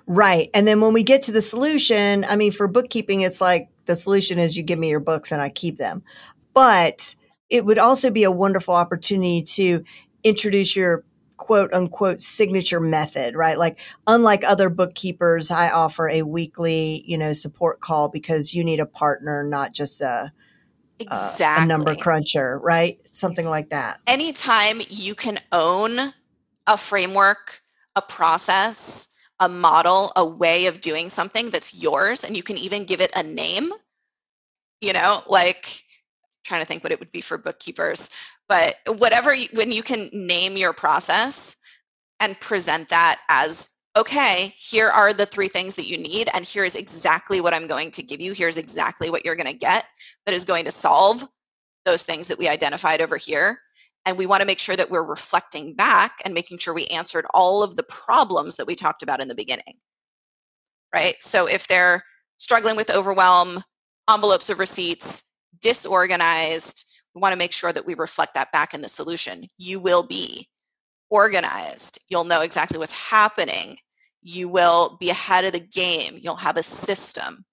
Right. 0.06 0.50
And 0.52 0.66
then 0.66 0.80
when 0.80 0.92
we 0.92 1.02
get 1.02 1.22
to 1.22 1.32
the 1.32 1.40
solution, 1.40 2.24
I 2.24 2.36
mean, 2.36 2.52
for 2.52 2.68
bookkeeping, 2.68 3.22
it's 3.22 3.40
like 3.40 3.68
the 3.86 3.96
solution 3.96 4.38
is 4.38 4.56
you 4.56 4.62
give 4.62 4.78
me 4.78 4.90
your 4.90 5.00
books 5.00 5.32
and 5.32 5.40
I 5.40 5.48
keep 5.48 5.78
them. 5.78 6.02
But 6.52 7.14
it 7.48 7.64
would 7.64 7.78
also 7.78 8.10
be 8.10 8.24
a 8.24 8.30
wonderful 8.30 8.74
opportunity 8.74 9.42
to 9.42 9.82
introduce 10.22 10.76
your 10.76 11.04
quote 11.36 11.72
unquote 11.72 12.20
signature 12.20 12.80
method, 12.80 13.34
right? 13.34 13.58
Like 13.58 13.78
unlike 14.06 14.44
other 14.44 14.68
bookkeepers, 14.68 15.50
I 15.50 15.70
offer 15.70 16.08
a 16.08 16.22
weekly, 16.22 17.02
you 17.06 17.16
know, 17.16 17.32
support 17.32 17.80
call 17.80 18.08
because 18.08 18.52
you 18.52 18.62
need 18.62 18.80
a 18.80 18.86
partner, 18.86 19.44
not 19.44 19.72
just 19.72 20.02
a 20.02 20.32
exactly. 21.00 21.62
uh, 21.62 21.64
a 21.64 21.66
number 21.66 21.94
cruncher, 21.94 22.60
right? 22.62 23.00
Something 23.10 23.48
like 23.48 23.70
that. 23.70 24.00
Anytime 24.06 24.80
you 24.88 25.14
can 25.14 25.40
own 25.52 26.12
a 26.66 26.76
framework, 26.76 27.60
a 27.96 28.02
process, 28.02 29.14
a 29.38 29.48
model, 29.48 30.12
a 30.14 30.24
way 30.24 30.66
of 30.66 30.80
doing 30.80 31.08
something 31.08 31.50
that's 31.50 31.74
yours, 31.74 32.24
and 32.24 32.36
you 32.36 32.42
can 32.42 32.58
even 32.58 32.84
give 32.84 33.00
it 33.00 33.10
a 33.16 33.22
name, 33.22 33.72
you 34.80 34.92
know, 34.92 35.22
like 35.26 35.82
trying 36.44 36.60
to 36.60 36.66
think 36.66 36.82
what 36.84 36.92
it 36.92 37.00
would 37.00 37.12
be 37.12 37.20
for 37.20 37.38
bookkeepers, 37.38 38.10
but 38.48 38.76
whatever, 38.86 39.34
when 39.52 39.72
you 39.72 39.82
can 39.82 40.10
name 40.12 40.56
your 40.56 40.72
process 40.72 41.56
and 42.18 42.38
present 42.38 42.90
that 42.90 43.20
as 43.28 43.70
okay, 43.96 44.54
here 44.56 44.88
are 44.88 45.12
the 45.12 45.26
three 45.26 45.48
things 45.48 45.76
that 45.76 45.88
you 45.88 45.98
need, 45.98 46.28
and 46.32 46.46
here's 46.46 46.76
exactly 46.76 47.40
what 47.40 47.54
I'm 47.54 47.66
going 47.66 47.90
to 47.92 48.02
give 48.02 48.20
you. 48.20 48.32
Here's 48.32 48.56
exactly 48.56 49.10
what 49.10 49.24
you're 49.24 49.36
going 49.36 49.50
to 49.50 49.52
get 49.52 49.84
that 50.26 50.34
is 50.34 50.44
going 50.44 50.66
to 50.66 50.72
solve 50.72 51.26
those 51.84 52.04
things 52.04 52.28
that 52.28 52.38
we 52.38 52.48
identified 52.48 53.00
over 53.00 53.16
here. 53.16 53.60
And 54.06 54.16
we 54.16 54.26
want 54.26 54.40
to 54.40 54.46
make 54.46 54.60
sure 54.60 54.76
that 54.76 54.90
we're 54.90 55.02
reflecting 55.02 55.74
back 55.74 56.22
and 56.24 56.32
making 56.32 56.58
sure 56.58 56.72
we 56.72 56.86
answered 56.86 57.26
all 57.34 57.62
of 57.62 57.76
the 57.76 57.82
problems 57.82 58.56
that 58.56 58.66
we 58.66 58.74
talked 58.74 59.02
about 59.02 59.20
in 59.20 59.28
the 59.28 59.34
beginning. 59.34 59.76
Right? 60.94 61.16
So 61.20 61.46
if 61.46 61.68
they're 61.68 62.04
struggling 62.38 62.76
with 62.76 62.90
overwhelm, 62.90 63.62
envelopes 64.08 64.50
of 64.50 64.58
receipts, 64.58 65.30
disorganized, 65.60 66.84
we 67.14 67.20
want 67.20 67.32
to 67.32 67.38
make 67.38 67.52
sure 67.52 67.72
that 67.72 67.86
we 67.86 67.94
reflect 67.94 68.34
that 68.34 68.52
back 68.52 68.72
in 68.72 68.80
the 68.80 68.88
solution. 68.88 69.48
You 69.58 69.80
will 69.80 70.02
be 70.02 70.48
organized. 71.10 71.98
You'll 72.08 72.24
know 72.24 72.40
exactly 72.40 72.78
what's 72.78 72.92
happening. 72.92 73.76
You 74.22 74.48
will 74.48 74.96
be 75.00 75.10
ahead 75.10 75.44
of 75.44 75.52
the 75.52 75.60
game. 75.60 76.18
You'll 76.20 76.36
have 76.36 76.56
a 76.56 76.62
system. 76.62 77.44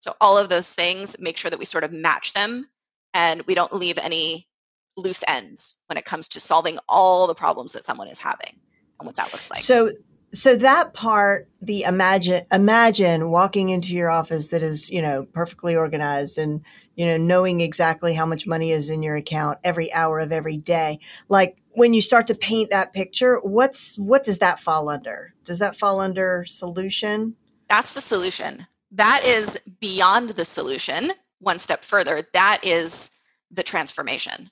So, 0.00 0.14
all 0.20 0.38
of 0.38 0.48
those 0.48 0.72
things, 0.72 1.16
make 1.20 1.36
sure 1.36 1.50
that 1.50 1.58
we 1.58 1.66
sort 1.66 1.84
of 1.84 1.92
match 1.92 2.32
them 2.32 2.66
and 3.12 3.42
we 3.42 3.54
don't 3.54 3.72
leave 3.72 3.98
any 3.98 4.48
loose 4.96 5.24
ends 5.26 5.82
when 5.86 5.96
it 5.96 6.04
comes 6.04 6.28
to 6.28 6.40
solving 6.40 6.78
all 6.88 7.26
the 7.26 7.34
problems 7.34 7.72
that 7.72 7.84
someone 7.84 8.08
is 8.08 8.18
having 8.18 8.58
and 8.98 9.06
what 9.06 9.16
that 9.16 9.32
looks 9.32 9.50
like. 9.50 9.60
So, 9.60 9.90
so 10.32 10.56
that 10.56 10.94
part, 10.94 11.48
the 11.60 11.82
imagine, 11.82 12.44
imagine 12.52 13.30
walking 13.30 13.68
into 13.68 13.94
your 13.94 14.10
office 14.10 14.48
that 14.48 14.62
is, 14.62 14.88
you 14.90 15.02
know, 15.02 15.24
perfectly 15.24 15.74
organized 15.74 16.38
and, 16.38 16.62
you 16.94 17.06
know, 17.06 17.16
knowing 17.16 17.60
exactly 17.60 18.14
how 18.14 18.26
much 18.26 18.46
money 18.46 18.70
is 18.70 18.90
in 18.90 19.02
your 19.02 19.16
account 19.16 19.58
every 19.64 19.92
hour 19.92 20.20
of 20.20 20.32
every 20.32 20.56
day. 20.56 21.00
Like 21.28 21.56
when 21.80 21.94
you 21.94 22.02
start 22.02 22.26
to 22.26 22.34
paint 22.34 22.68
that 22.68 22.92
picture, 22.92 23.40
what's, 23.42 23.96
what 23.96 24.22
does 24.22 24.40
that 24.40 24.60
fall 24.60 24.90
under? 24.90 25.32
Does 25.44 25.60
that 25.60 25.78
fall 25.78 25.98
under 25.98 26.44
solution? 26.46 27.36
That's 27.70 27.94
the 27.94 28.02
solution. 28.02 28.66
That 28.92 29.22
is 29.24 29.58
beyond 29.80 30.28
the 30.28 30.44
solution. 30.44 31.10
One 31.38 31.58
step 31.58 31.82
further, 31.82 32.28
that 32.34 32.66
is 32.66 33.18
the 33.50 33.62
transformation. 33.62 34.50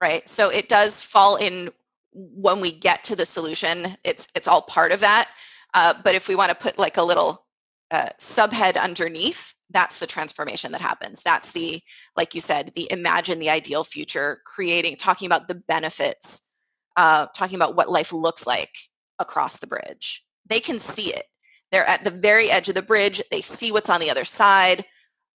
Right. 0.00 0.26
So 0.26 0.48
it 0.48 0.70
does 0.70 1.02
fall 1.02 1.36
in 1.36 1.68
when 2.12 2.60
we 2.60 2.72
get 2.72 3.04
to 3.04 3.14
the 3.14 3.26
solution, 3.26 3.94
it's 4.02 4.26
it's 4.34 4.48
all 4.48 4.62
part 4.62 4.92
of 4.92 5.00
that. 5.00 5.28
Uh, 5.74 5.92
but 6.02 6.14
if 6.14 6.28
we 6.28 6.34
want 6.34 6.48
to 6.48 6.54
put 6.54 6.78
like 6.78 6.96
a 6.96 7.02
little 7.02 7.44
uh, 7.90 8.10
subhead 8.18 8.80
underneath, 8.80 9.54
that's 9.70 9.98
the 9.98 10.06
transformation 10.06 10.72
that 10.72 10.80
happens. 10.80 11.22
That's 11.22 11.52
the, 11.52 11.80
like 12.16 12.34
you 12.34 12.40
said, 12.40 12.72
the 12.74 12.90
imagine 12.90 13.38
the 13.38 13.50
ideal 13.50 13.84
future, 13.84 14.40
creating, 14.44 14.96
talking 14.96 15.26
about 15.26 15.48
the 15.48 15.54
benefits, 15.54 16.48
uh, 16.96 17.26
talking 17.34 17.56
about 17.56 17.76
what 17.76 17.90
life 17.90 18.12
looks 18.12 18.46
like 18.46 18.74
across 19.18 19.58
the 19.58 19.66
bridge. 19.66 20.24
They 20.48 20.60
can 20.60 20.78
see 20.78 21.12
it. 21.14 21.24
They're 21.70 21.86
at 21.86 22.04
the 22.04 22.10
very 22.10 22.50
edge 22.50 22.68
of 22.68 22.74
the 22.74 22.82
bridge. 22.82 23.22
They 23.30 23.40
see 23.40 23.70
what's 23.70 23.90
on 23.90 24.00
the 24.00 24.10
other 24.10 24.24
side. 24.24 24.84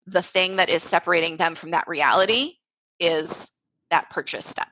The 0.06 0.22
thing 0.22 0.56
that 0.56 0.68
is 0.68 0.82
separating 0.82 1.36
them 1.36 1.54
from 1.54 1.70
that 1.70 1.88
reality 1.88 2.54
is 2.98 3.50
that 3.90 4.10
purchase 4.10 4.46
step. 4.46 4.68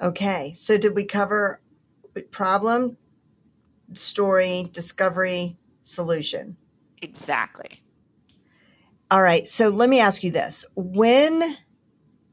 Okay. 0.00 0.52
So 0.54 0.76
did 0.78 0.94
we 0.96 1.04
cover 1.04 1.60
problem, 2.30 2.96
story, 3.98 4.68
discovery, 4.72 5.58
solution? 5.82 6.56
Exactly. 7.00 7.68
All 9.10 9.22
right. 9.22 9.46
So 9.46 9.68
let 9.68 9.88
me 9.88 10.00
ask 10.00 10.24
you 10.24 10.30
this. 10.30 10.64
When 10.74 11.56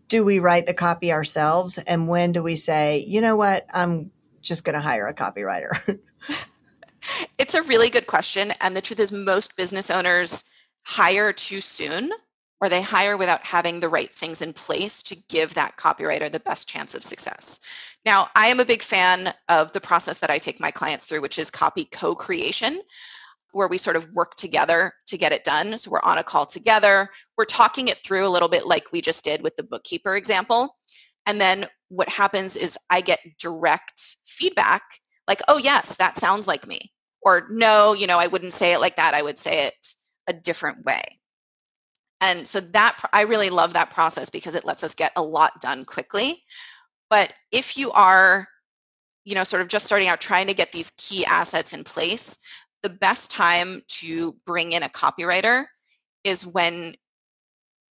do 0.07 0.23
we 0.23 0.39
write 0.39 0.65
the 0.65 0.73
copy 0.73 1.11
ourselves 1.11 1.77
and 1.77 2.07
when 2.07 2.31
do 2.31 2.41
we 2.41 2.55
say, 2.55 3.03
you 3.05 3.21
know 3.21 3.35
what, 3.35 3.65
I'm 3.73 4.11
just 4.41 4.63
going 4.63 4.73
to 4.75 4.79
hire 4.79 5.07
a 5.07 5.13
copywriter? 5.13 5.99
it's 7.37 7.53
a 7.53 7.61
really 7.63 7.89
good 7.89 8.07
question. 8.07 8.53
And 8.61 8.75
the 8.75 8.81
truth 8.81 8.99
is, 8.99 9.11
most 9.11 9.57
business 9.57 9.89
owners 9.89 10.45
hire 10.83 11.33
too 11.33 11.61
soon 11.61 12.11
or 12.61 12.69
they 12.69 12.81
hire 12.81 13.15
without 13.15 13.45
having 13.45 13.79
the 13.79 13.89
right 13.89 14.13
things 14.13 14.41
in 14.41 14.53
place 14.53 15.03
to 15.03 15.15
give 15.29 15.53
that 15.53 15.77
copywriter 15.77 16.31
the 16.31 16.39
best 16.39 16.67
chance 16.67 16.95
of 16.95 17.03
success. 17.03 17.59
Now, 18.05 18.29
I 18.35 18.47
am 18.47 18.59
a 18.59 18.65
big 18.65 18.81
fan 18.81 19.33
of 19.47 19.71
the 19.71 19.81
process 19.81 20.19
that 20.19 20.29
I 20.29 20.37
take 20.37 20.59
my 20.59 20.71
clients 20.71 21.07
through, 21.07 21.21
which 21.21 21.39
is 21.39 21.51
copy 21.51 21.85
co 21.85 22.15
creation, 22.15 22.79
where 23.51 23.67
we 23.67 23.77
sort 23.77 23.95
of 23.95 24.11
work 24.11 24.35
together 24.35 24.93
to 25.07 25.17
get 25.17 25.31
it 25.31 25.43
done. 25.43 25.77
So 25.77 25.91
we're 25.91 26.01
on 26.01 26.17
a 26.17 26.23
call 26.23 26.45
together, 26.45 27.09
we're 27.37 27.45
talking 27.45 27.87
it 27.87 27.97
through 27.97 28.27
a 28.27 28.29
little 28.29 28.49
bit 28.49 28.67
like 28.67 28.91
we 28.91 29.01
just 29.01 29.23
did 29.23 29.41
with 29.41 29.55
the 29.55 29.63
bookkeeper 29.63 30.15
example. 30.15 30.75
And 31.25 31.39
then 31.39 31.67
what 31.89 32.09
happens 32.09 32.55
is 32.55 32.77
I 32.89 33.01
get 33.01 33.19
direct 33.39 34.17
feedback 34.25 34.83
like, 35.27 35.41
oh, 35.47 35.57
yes, 35.57 35.97
that 35.97 36.17
sounds 36.17 36.47
like 36.47 36.67
me. 36.67 36.91
Or 37.21 37.47
no, 37.51 37.93
you 37.93 38.07
know, 38.07 38.17
I 38.17 38.27
wouldn't 38.27 38.53
say 38.53 38.73
it 38.73 38.79
like 38.79 38.95
that. 38.95 39.13
I 39.13 39.21
would 39.21 39.37
say 39.37 39.67
it 39.67 39.87
a 40.27 40.33
different 40.33 40.85
way. 40.85 41.18
And 42.21 42.47
so 42.47 42.59
that 42.59 42.97
I 43.13 43.21
really 43.21 43.49
love 43.49 43.73
that 43.73 43.91
process 43.91 44.29
because 44.29 44.55
it 44.55 44.65
lets 44.65 44.83
us 44.83 44.93
get 44.93 45.13
a 45.15 45.21
lot 45.21 45.61
done 45.61 45.85
quickly. 45.85 46.43
But 47.09 47.33
if 47.51 47.77
you 47.77 47.91
are, 47.91 48.47
you 49.23 49.35
know, 49.35 49.43
sort 49.43 49.61
of 49.61 49.67
just 49.67 49.85
starting 49.85 50.07
out 50.07 50.19
trying 50.21 50.47
to 50.47 50.53
get 50.53 50.71
these 50.71 50.91
key 50.97 51.25
assets 51.25 51.73
in 51.73 51.83
place, 51.83 52.37
the 52.83 52.89
best 52.89 53.31
time 53.31 53.83
to 53.87 54.35
bring 54.45 54.73
in 54.73 54.83
a 54.83 54.89
copywriter 54.89 55.65
is 56.23 56.45
when 56.45 56.95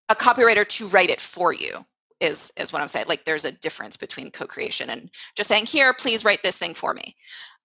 a 0.09 0.15
copywriter 0.15 0.67
to 0.67 0.87
write 0.87 1.09
it 1.09 1.21
for 1.21 1.53
you 1.53 1.85
is 2.19 2.51
is 2.57 2.71
what 2.71 2.81
I'm 2.81 2.87
saying. 2.87 3.05
Like 3.07 3.25
there's 3.25 3.45
a 3.45 3.51
difference 3.51 3.97
between 3.97 4.31
co-creation 4.31 4.89
and 4.89 5.09
just 5.35 5.47
saying, 5.47 5.65
here, 5.65 5.93
please 5.93 6.25
write 6.25 6.43
this 6.43 6.57
thing 6.57 6.73
for 6.73 6.93
me. 6.93 7.15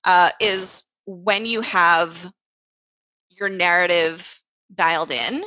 Uh, 0.05 0.31
is 0.41 0.85
when 1.07 1.47
you 1.47 1.61
have 1.61 2.31
your 3.29 3.49
narrative 3.49 4.41
dialed 4.75 5.11
in 5.11 5.45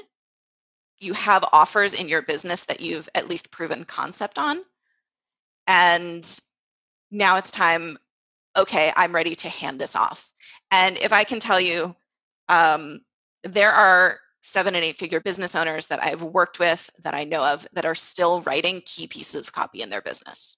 you 1.03 1.13
have 1.13 1.43
offers 1.51 1.93
in 1.93 2.09
your 2.09 2.21
business 2.21 2.65
that 2.65 2.81
you've 2.81 3.09
at 3.13 3.27
least 3.27 3.51
proven 3.51 3.83
concept 3.83 4.39
on. 4.39 4.59
And 5.67 6.27
now 7.11 7.37
it's 7.37 7.51
time, 7.51 7.97
okay, 8.55 8.91
I'm 8.95 9.13
ready 9.13 9.35
to 9.35 9.49
hand 9.49 9.79
this 9.79 9.95
off. 9.95 10.31
And 10.71 10.97
if 10.97 11.13
I 11.13 11.23
can 11.23 11.39
tell 11.39 11.59
you, 11.59 11.95
um, 12.49 13.01
there 13.43 13.71
are 13.71 14.19
seven 14.41 14.75
and 14.75 14.83
eight 14.83 14.97
figure 14.97 15.21
business 15.21 15.55
owners 15.55 15.87
that 15.87 16.03
I've 16.03 16.21
worked 16.21 16.59
with 16.59 16.89
that 17.03 17.13
I 17.13 17.23
know 17.23 17.43
of 17.43 17.65
that 17.73 17.85
are 17.85 17.95
still 17.95 18.41
writing 18.41 18.81
key 18.85 19.07
pieces 19.07 19.41
of 19.41 19.53
copy 19.53 19.81
in 19.81 19.89
their 19.89 20.01
business. 20.01 20.57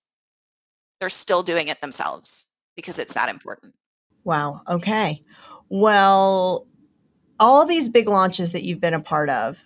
They're 1.00 1.10
still 1.10 1.44
doing 1.44 1.68
it 1.68 1.82
themselves 1.82 2.52
because 2.76 3.00
it's 3.00 3.14
that 3.14 3.30
important. 3.30 3.76
Wow. 4.24 4.62
Okay. 4.68 5.24
Well, 5.70 6.68
all 7.40 7.66
these 7.66 7.90
big 7.90 8.08
launches 8.08 8.54
that 8.54 8.64
you've 8.64 8.82
been 8.82 8.94
a 8.94 9.00
part 9.00 9.30
of, 9.30 9.60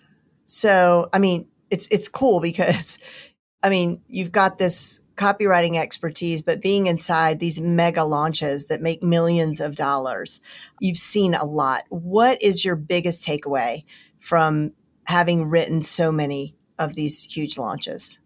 so, 0.52 1.10
I 1.14 1.20
mean, 1.20 1.46
it's, 1.70 1.88
it's 1.92 2.08
cool 2.08 2.42
because, 2.42 2.98
I 3.64 3.70
mean, 3.70 4.02
you've 4.08 4.32
got 4.32 4.58
this 4.58 5.00
copywriting 5.16 5.78
expertise, 5.78 6.42
but 6.42 6.60
being 6.60 6.88
inside 6.88 7.40
these 7.40 7.62
mega 7.62 8.04
launches 8.04 8.66
that 8.66 8.82
make 8.82 9.04
millions 9.04 9.62
of 9.62 9.76
dollars, 9.76 10.42
you've 10.80 10.98
seen 10.98 11.36
a 11.36 11.46
lot. 11.46 11.84
What 11.90 12.42
is 12.42 12.66
your 12.66 12.76
biggest 12.76 13.28
takeaway 13.28 13.84
from 14.20 14.72
having 15.04 15.50
written 15.50 15.84
so 15.84 16.12
many 16.12 16.56
of 16.80 16.96
these 16.96 17.22
huge 17.24 17.60
launches? 17.60 18.20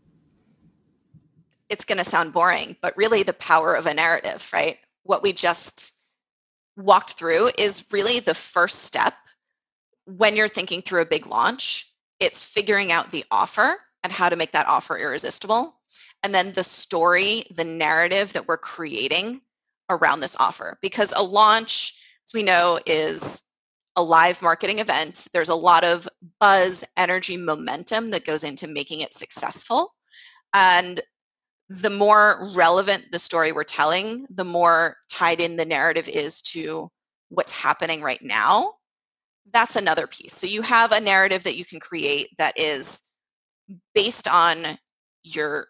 It's 1.67 1.83
going 1.83 1.97
to 1.97 2.05
sound 2.05 2.31
boring, 2.31 2.77
but 2.81 2.95
really 2.95 3.23
the 3.23 3.33
power 3.33 3.73
of 3.73 3.85
a 3.85 3.93
narrative, 3.93 4.49
right? 4.53 4.77
What 5.01 5.23
we 5.23 5.33
just 5.33 5.93
walked 6.77 7.15
through 7.15 7.49
is 7.57 7.85
really 7.91 8.21
the 8.21 8.33
first 8.33 8.83
step 8.83 9.13
when 10.05 10.37
you're 10.37 10.47
thinking 10.47 10.81
through 10.81 11.01
a 11.01 11.05
big 11.05 11.27
launch 11.27 11.89
it's 12.19 12.43
figuring 12.43 12.91
out 12.91 13.11
the 13.11 13.25
offer 13.31 13.75
and 14.03 14.11
how 14.11 14.29
to 14.29 14.35
make 14.35 14.51
that 14.53 14.67
offer 14.67 14.97
irresistible. 14.97 15.75
And 16.21 16.33
then 16.33 16.53
the 16.53 16.63
story, 16.63 17.43
the 17.53 17.63
narrative 17.63 18.33
that 18.33 18.47
we're 18.47 18.57
creating 18.57 19.41
around 19.89 20.19
this 20.19 20.35
offer. 20.35 20.77
Because 20.81 21.13
a 21.15 21.23
launch, 21.23 21.99
as 22.27 22.33
we 22.33 22.43
know, 22.43 22.79
is 22.85 23.43
a 23.95 24.03
live 24.03 24.41
marketing 24.41 24.79
event. 24.79 25.27
There's 25.33 25.49
a 25.49 25.55
lot 25.55 25.83
of 25.83 26.07
buzz, 26.39 26.83
energy, 26.97 27.37
momentum 27.37 28.11
that 28.11 28.25
goes 28.25 28.43
into 28.43 28.67
making 28.67 29.01
it 29.01 29.13
successful. 29.13 29.93
And 30.53 30.99
the 31.69 31.89
more 31.89 32.51
relevant 32.55 33.11
the 33.11 33.19
story 33.19 33.51
we're 33.51 33.63
telling, 33.63 34.25
the 34.29 34.45
more 34.45 34.97
tied 35.09 35.41
in 35.41 35.55
the 35.55 35.65
narrative 35.65 36.07
is 36.07 36.41
to 36.41 36.89
what's 37.29 37.51
happening 37.51 38.01
right 38.01 38.21
now 38.21 38.73
that's 39.51 39.75
another 39.75 40.07
piece. 40.07 40.33
So 40.33 40.47
you 40.47 40.61
have 40.61 40.91
a 40.91 41.01
narrative 41.01 41.43
that 41.43 41.57
you 41.57 41.65
can 41.65 41.79
create 41.79 42.29
that 42.37 42.59
is 42.59 43.03
based 43.93 44.27
on 44.27 44.77
your 45.23 45.67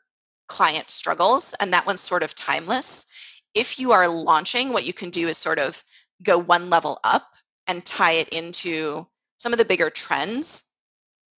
client 0.47 0.89
struggles, 0.89 1.55
and 1.59 1.73
that 1.73 1.85
one's 1.85 2.01
sort 2.01 2.23
of 2.23 2.35
timeless. 2.35 3.05
If 3.53 3.79
you 3.79 3.91
are 3.91 4.07
launching, 4.07 4.73
what 4.73 4.85
you 4.85 4.93
can 4.93 5.09
do 5.09 5.27
is 5.27 5.37
sort 5.37 5.59
of 5.59 5.83
go 6.21 6.37
one 6.37 6.69
level 6.69 6.99
up 7.03 7.27
and 7.67 7.85
tie 7.85 8.13
it 8.13 8.29
into 8.29 9.07
some 9.37 9.53
of 9.53 9.57
the 9.57 9.65
bigger 9.65 9.89
trends 9.89 10.63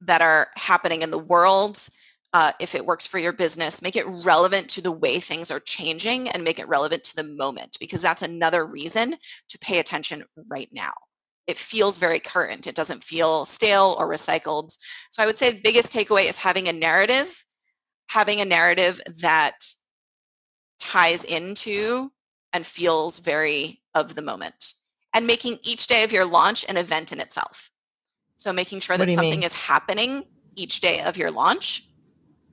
that 0.02 0.22
are 0.22 0.50
happening 0.56 1.02
in 1.02 1.12
the 1.12 1.20
world. 1.20 1.88
Uh, 2.34 2.52
if 2.60 2.76
it 2.76 2.86
works 2.86 3.08
for 3.08 3.18
your 3.18 3.32
business, 3.32 3.82
make 3.82 3.96
it 3.96 4.06
relevant 4.08 4.70
to 4.72 4.82
the 4.82 4.92
way 4.92 5.20
things 5.20 5.52
are 5.52 5.60
changing 5.60 6.30
and 6.30 6.44
make 6.44 6.60
it 6.60 6.68
relevant 6.68 7.06
to 7.06 7.16
the 7.16 7.24
moment 7.24 7.78
because 7.80 8.02
that's 8.02 8.22
another 8.22 8.66
reason 8.66 9.16
to 9.50 9.60
pay 9.60 9.80
attention 9.80 10.26
right 10.50 10.70
now. 10.74 10.94
It 11.48 11.60
feels 11.60 11.98
very 11.98 12.20
current. 12.20 12.68
It 12.68 12.76
doesn't 12.76 13.04
feel 13.04 13.46
stale 13.46 13.96
or 13.98 14.08
recycled. 14.08 14.76
So 15.12 15.22
I 15.22 15.26
would 15.26 15.38
say 15.38 15.52
the 15.52 15.62
biggest 15.62 15.94
takeaway 15.94 16.28
is 16.28 16.38
having 16.38 16.68
a 16.68 16.74
narrative, 16.74 17.46
having 18.08 18.42
a 18.42 18.46
narrative 18.46 19.00
that 19.22 19.56
ties 20.80 21.24
into 21.24 22.12
and 22.54 22.66
feels 22.66 23.20
very 23.20 23.82
of 23.94 24.16
the 24.16 24.22
moment 24.22 24.74
and 25.14 25.28
making 25.28 25.58
each 25.64 25.88
day 25.88 26.04
of 26.04 26.12
your 26.12 26.26
launch 26.26 26.66
an 26.68 26.78
event 26.78 27.12
in 27.12 27.20
itself. 27.20 27.72
So 28.36 28.52
making 28.52 28.82
sure 28.82 28.98
that 28.98 29.10
something 29.12 29.40
mean? 29.40 29.44
is 29.44 29.54
happening 29.54 30.24
each 30.56 30.82
day 30.82 31.02
of 31.02 31.18
your 31.18 31.32
launch 31.32 31.90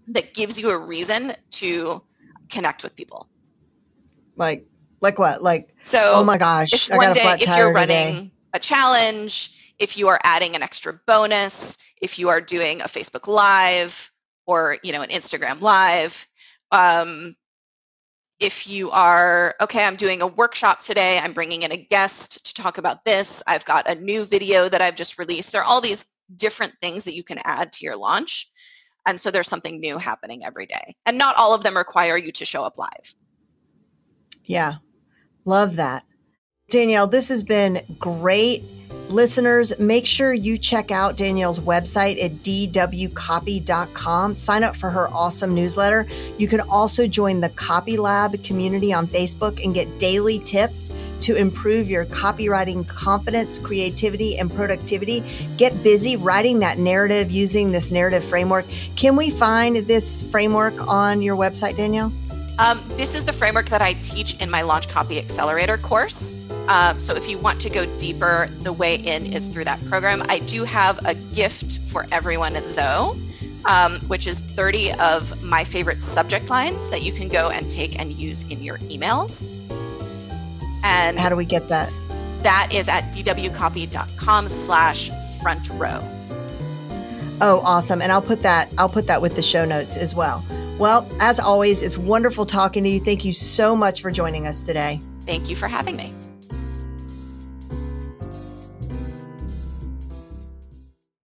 that 0.08 0.34
gives 0.34 0.58
you 0.58 0.70
a 0.70 0.78
reason 0.78 1.32
to 1.52 2.02
connect 2.50 2.82
with 2.82 2.96
people. 2.96 3.28
Like 4.36 4.66
like 5.00 5.18
what? 5.18 5.42
Like 5.42 5.74
so 5.82 6.12
oh 6.14 6.24
my 6.24 6.38
gosh, 6.38 6.90
I 6.90 6.98
got 6.98 7.16
a 7.16 7.20
flat 7.20 7.38
day, 7.40 7.44
tire 7.44 7.54
if 7.54 7.58
you're 7.58 7.74
running 7.74 8.14
today. 8.14 8.32
A 8.52 8.58
challenge, 8.58 9.74
if 9.78 9.96
you 9.96 10.08
are 10.08 10.20
adding 10.22 10.56
an 10.56 10.62
extra 10.62 10.98
bonus, 11.06 11.78
if 12.00 12.18
you 12.18 12.28
are 12.28 12.40
doing 12.40 12.80
a 12.80 12.84
Facebook 12.84 13.26
live 13.26 14.10
or 14.46 14.78
you 14.82 14.92
know 14.92 15.02
an 15.02 15.10
Instagram 15.10 15.60
live, 15.60 16.26
um, 16.70 17.36
if 18.42 18.66
you 18.68 18.90
are, 18.90 19.54
okay, 19.60 19.84
I'm 19.84 19.94
doing 19.94 20.20
a 20.20 20.26
workshop 20.26 20.80
today, 20.80 21.18
I'm 21.18 21.32
bringing 21.32 21.62
in 21.62 21.70
a 21.70 21.76
guest 21.76 22.46
to 22.46 22.54
talk 22.60 22.76
about 22.76 23.04
this, 23.04 23.40
I've 23.46 23.64
got 23.64 23.88
a 23.88 23.94
new 23.94 24.24
video 24.24 24.68
that 24.68 24.82
I've 24.82 24.96
just 24.96 25.18
released. 25.18 25.52
There 25.52 25.60
are 25.60 25.64
all 25.64 25.80
these 25.80 26.18
different 26.34 26.74
things 26.82 27.04
that 27.04 27.14
you 27.14 27.22
can 27.22 27.38
add 27.44 27.72
to 27.74 27.84
your 27.84 27.96
launch. 27.96 28.50
And 29.06 29.20
so 29.20 29.30
there's 29.30 29.48
something 29.48 29.80
new 29.80 29.96
happening 29.96 30.44
every 30.44 30.66
day. 30.66 30.96
And 31.06 31.18
not 31.18 31.36
all 31.36 31.54
of 31.54 31.62
them 31.62 31.76
require 31.76 32.16
you 32.16 32.32
to 32.32 32.44
show 32.44 32.64
up 32.64 32.78
live. 32.78 33.14
Yeah, 34.44 34.74
love 35.44 35.76
that. 35.76 36.04
Danielle, 36.72 37.06
this 37.06 37.28
has 37.28 37.44
been 37.44 37.82
great. 37.98 38.64
Listeners, 39.10 39.78
make 39.78 40.06
sure 40.06 40.32
you 40.32 40.56
check 40.56 40.90
out 40.90 41.18
Danielle's 41.18 41.60
website 41.60 42.18
at 42.24 42.30
dwcopy.com. 42.36 44.34
Sign 44.34 44.64
up 44.64 44.74
for 44.76 44.88
her 44.88 45.10
awesome 45.10 45.54
newsletter. 45.54 46.06
You 46.38 46.48
can 46.48 46.60
also 46.62 47.06
join 47.06 47.42
the 47.42 47.50
Copy 47.50 47.98
Lab 47.98 48.42
community 48.42 48.90
on 48.90 49.06
Facebook 49.06 49.62
and 49.62 49.74
get 49.74 49.98
daily 49.98 50.38
tips 50.38 50.90
to 51.20 51.36
improve 51.36 51.90
your 51.90 52.06
copywriting 52.06 52.88
confidence, 52.88 53.58
creativity, 53.58 54.38
and 54.38 54.50
productivity. 54.50 55.22
Get 55.58 55.82
busy 55.82 56.16
writing 56.16 56.60
that 56.60 56.78
narrative 56.78 57.30
using 57.30 57.70
this 57.70 57.90
narrative 57.90 58.24
framework. 58.24 58.64
Can 58.96 59.14
we 59.14 59.28
find 59.28 59.76
this 59.76 60.22
framework 60.22 60.88
on 60.88 61.20
your 61.20 61.36
website, 61.36 61.76
Danielle? 61.76 62.10
Um, 62.58 62.82
this 62.96 63.14
is 63.14 63.24
the 63.24 63.32
framework 63.32 63.70
that 63.70 63.80
I 63.80 63.94
teach 63.94 64.40
in 64.40 64.50
my 64.50 64.62
Launch 64.62 64.88
Copy 64.88 65.18
Accelerator 65.18 65.78
course. 65.78 66.36
Um, 66.68 67.00
so 67.00 67.14
if 67.14 67.28
you 67.28 67.38
want 67.38 67.62
to 67.62 67.70
go 67.70 67.86
deeper, 67.96 68.48
the 68.60 68.72
way 68.72 68.96
in 68.96 69.32
is 69.32 69.48
through 69.48 69.64
that 69.64 69.82
program. 69.86 70.22
I 70.28 70.38
do 70.40 70.64
have 70.64 71.04
a 71.04 71.14
gift 71.14 71.78
for 71.78 72.06
everyone, 72.12 72.58
though, 72.74 73.16
um, 73.64 74.00
which 74.00 74.26
is 74.26 74.40
30 74.40 74.92
of 74.92 75.42
my 75.42 75.64
favorite 75.64 76.04
subject 76.04 76.50
lines 76.50 76.90
that 76.90 77.02
you 77.02 77.12
can 77.12 77.28
go 77.28 77.48
and 77.48 77.70
take 77.70 77.98
and 77.98 78.12
use 78.12 78.48
in 78.50 78.62
your 78.62 78.78
emails. 78.78 79.48
And 80.84 81.18
how 81.18 81.30
do 81.30 81.36
we 81.36 81.44
get 81.44 81.68
that? 81.68 81.90
That 82.42 82.70
is 82.72 82.88
at 82.88 83.04
dwcopy.com 83.14 84.48
slash 84.48 85.10
front 85.40 85.68
row. 85.70 86.00
Oh, 87.40 87.62
awesome. 87.64 88.02
And 88.02 88.12
I'll 88.12 88.22
put 88.22 88.40
that, 88.40 88.68
I'll 88.78 88.88
put 88.88 89.06
that 89.06 89.22
with 89.22 89.36
the 89.36 89.42
show 89.42 89.64
notes 89.64 89.96
as 89.96 90.14
well. 90.14 90.44
Well, 90.82 91.08
as 91.20 91.38
always, 91.38 91.80
it's 91.80 91.96
wonderful 91.96 92.44
talking 92.44 92.82
to 92.82 92.90
you. 92.90 92.98
Thank 92.98 93.24
you 93.24 93.32
so 93.32 93.76
much 93.76 94.02
for 94.02 94.10
joining 94.10 94.48
us 94.48 94.66
today. 94.66 95.00
Thank 95.20 95.48
you 95.48 95.54
for 95.54 95.68
having 95.68 95.94
me. 95.94 96.12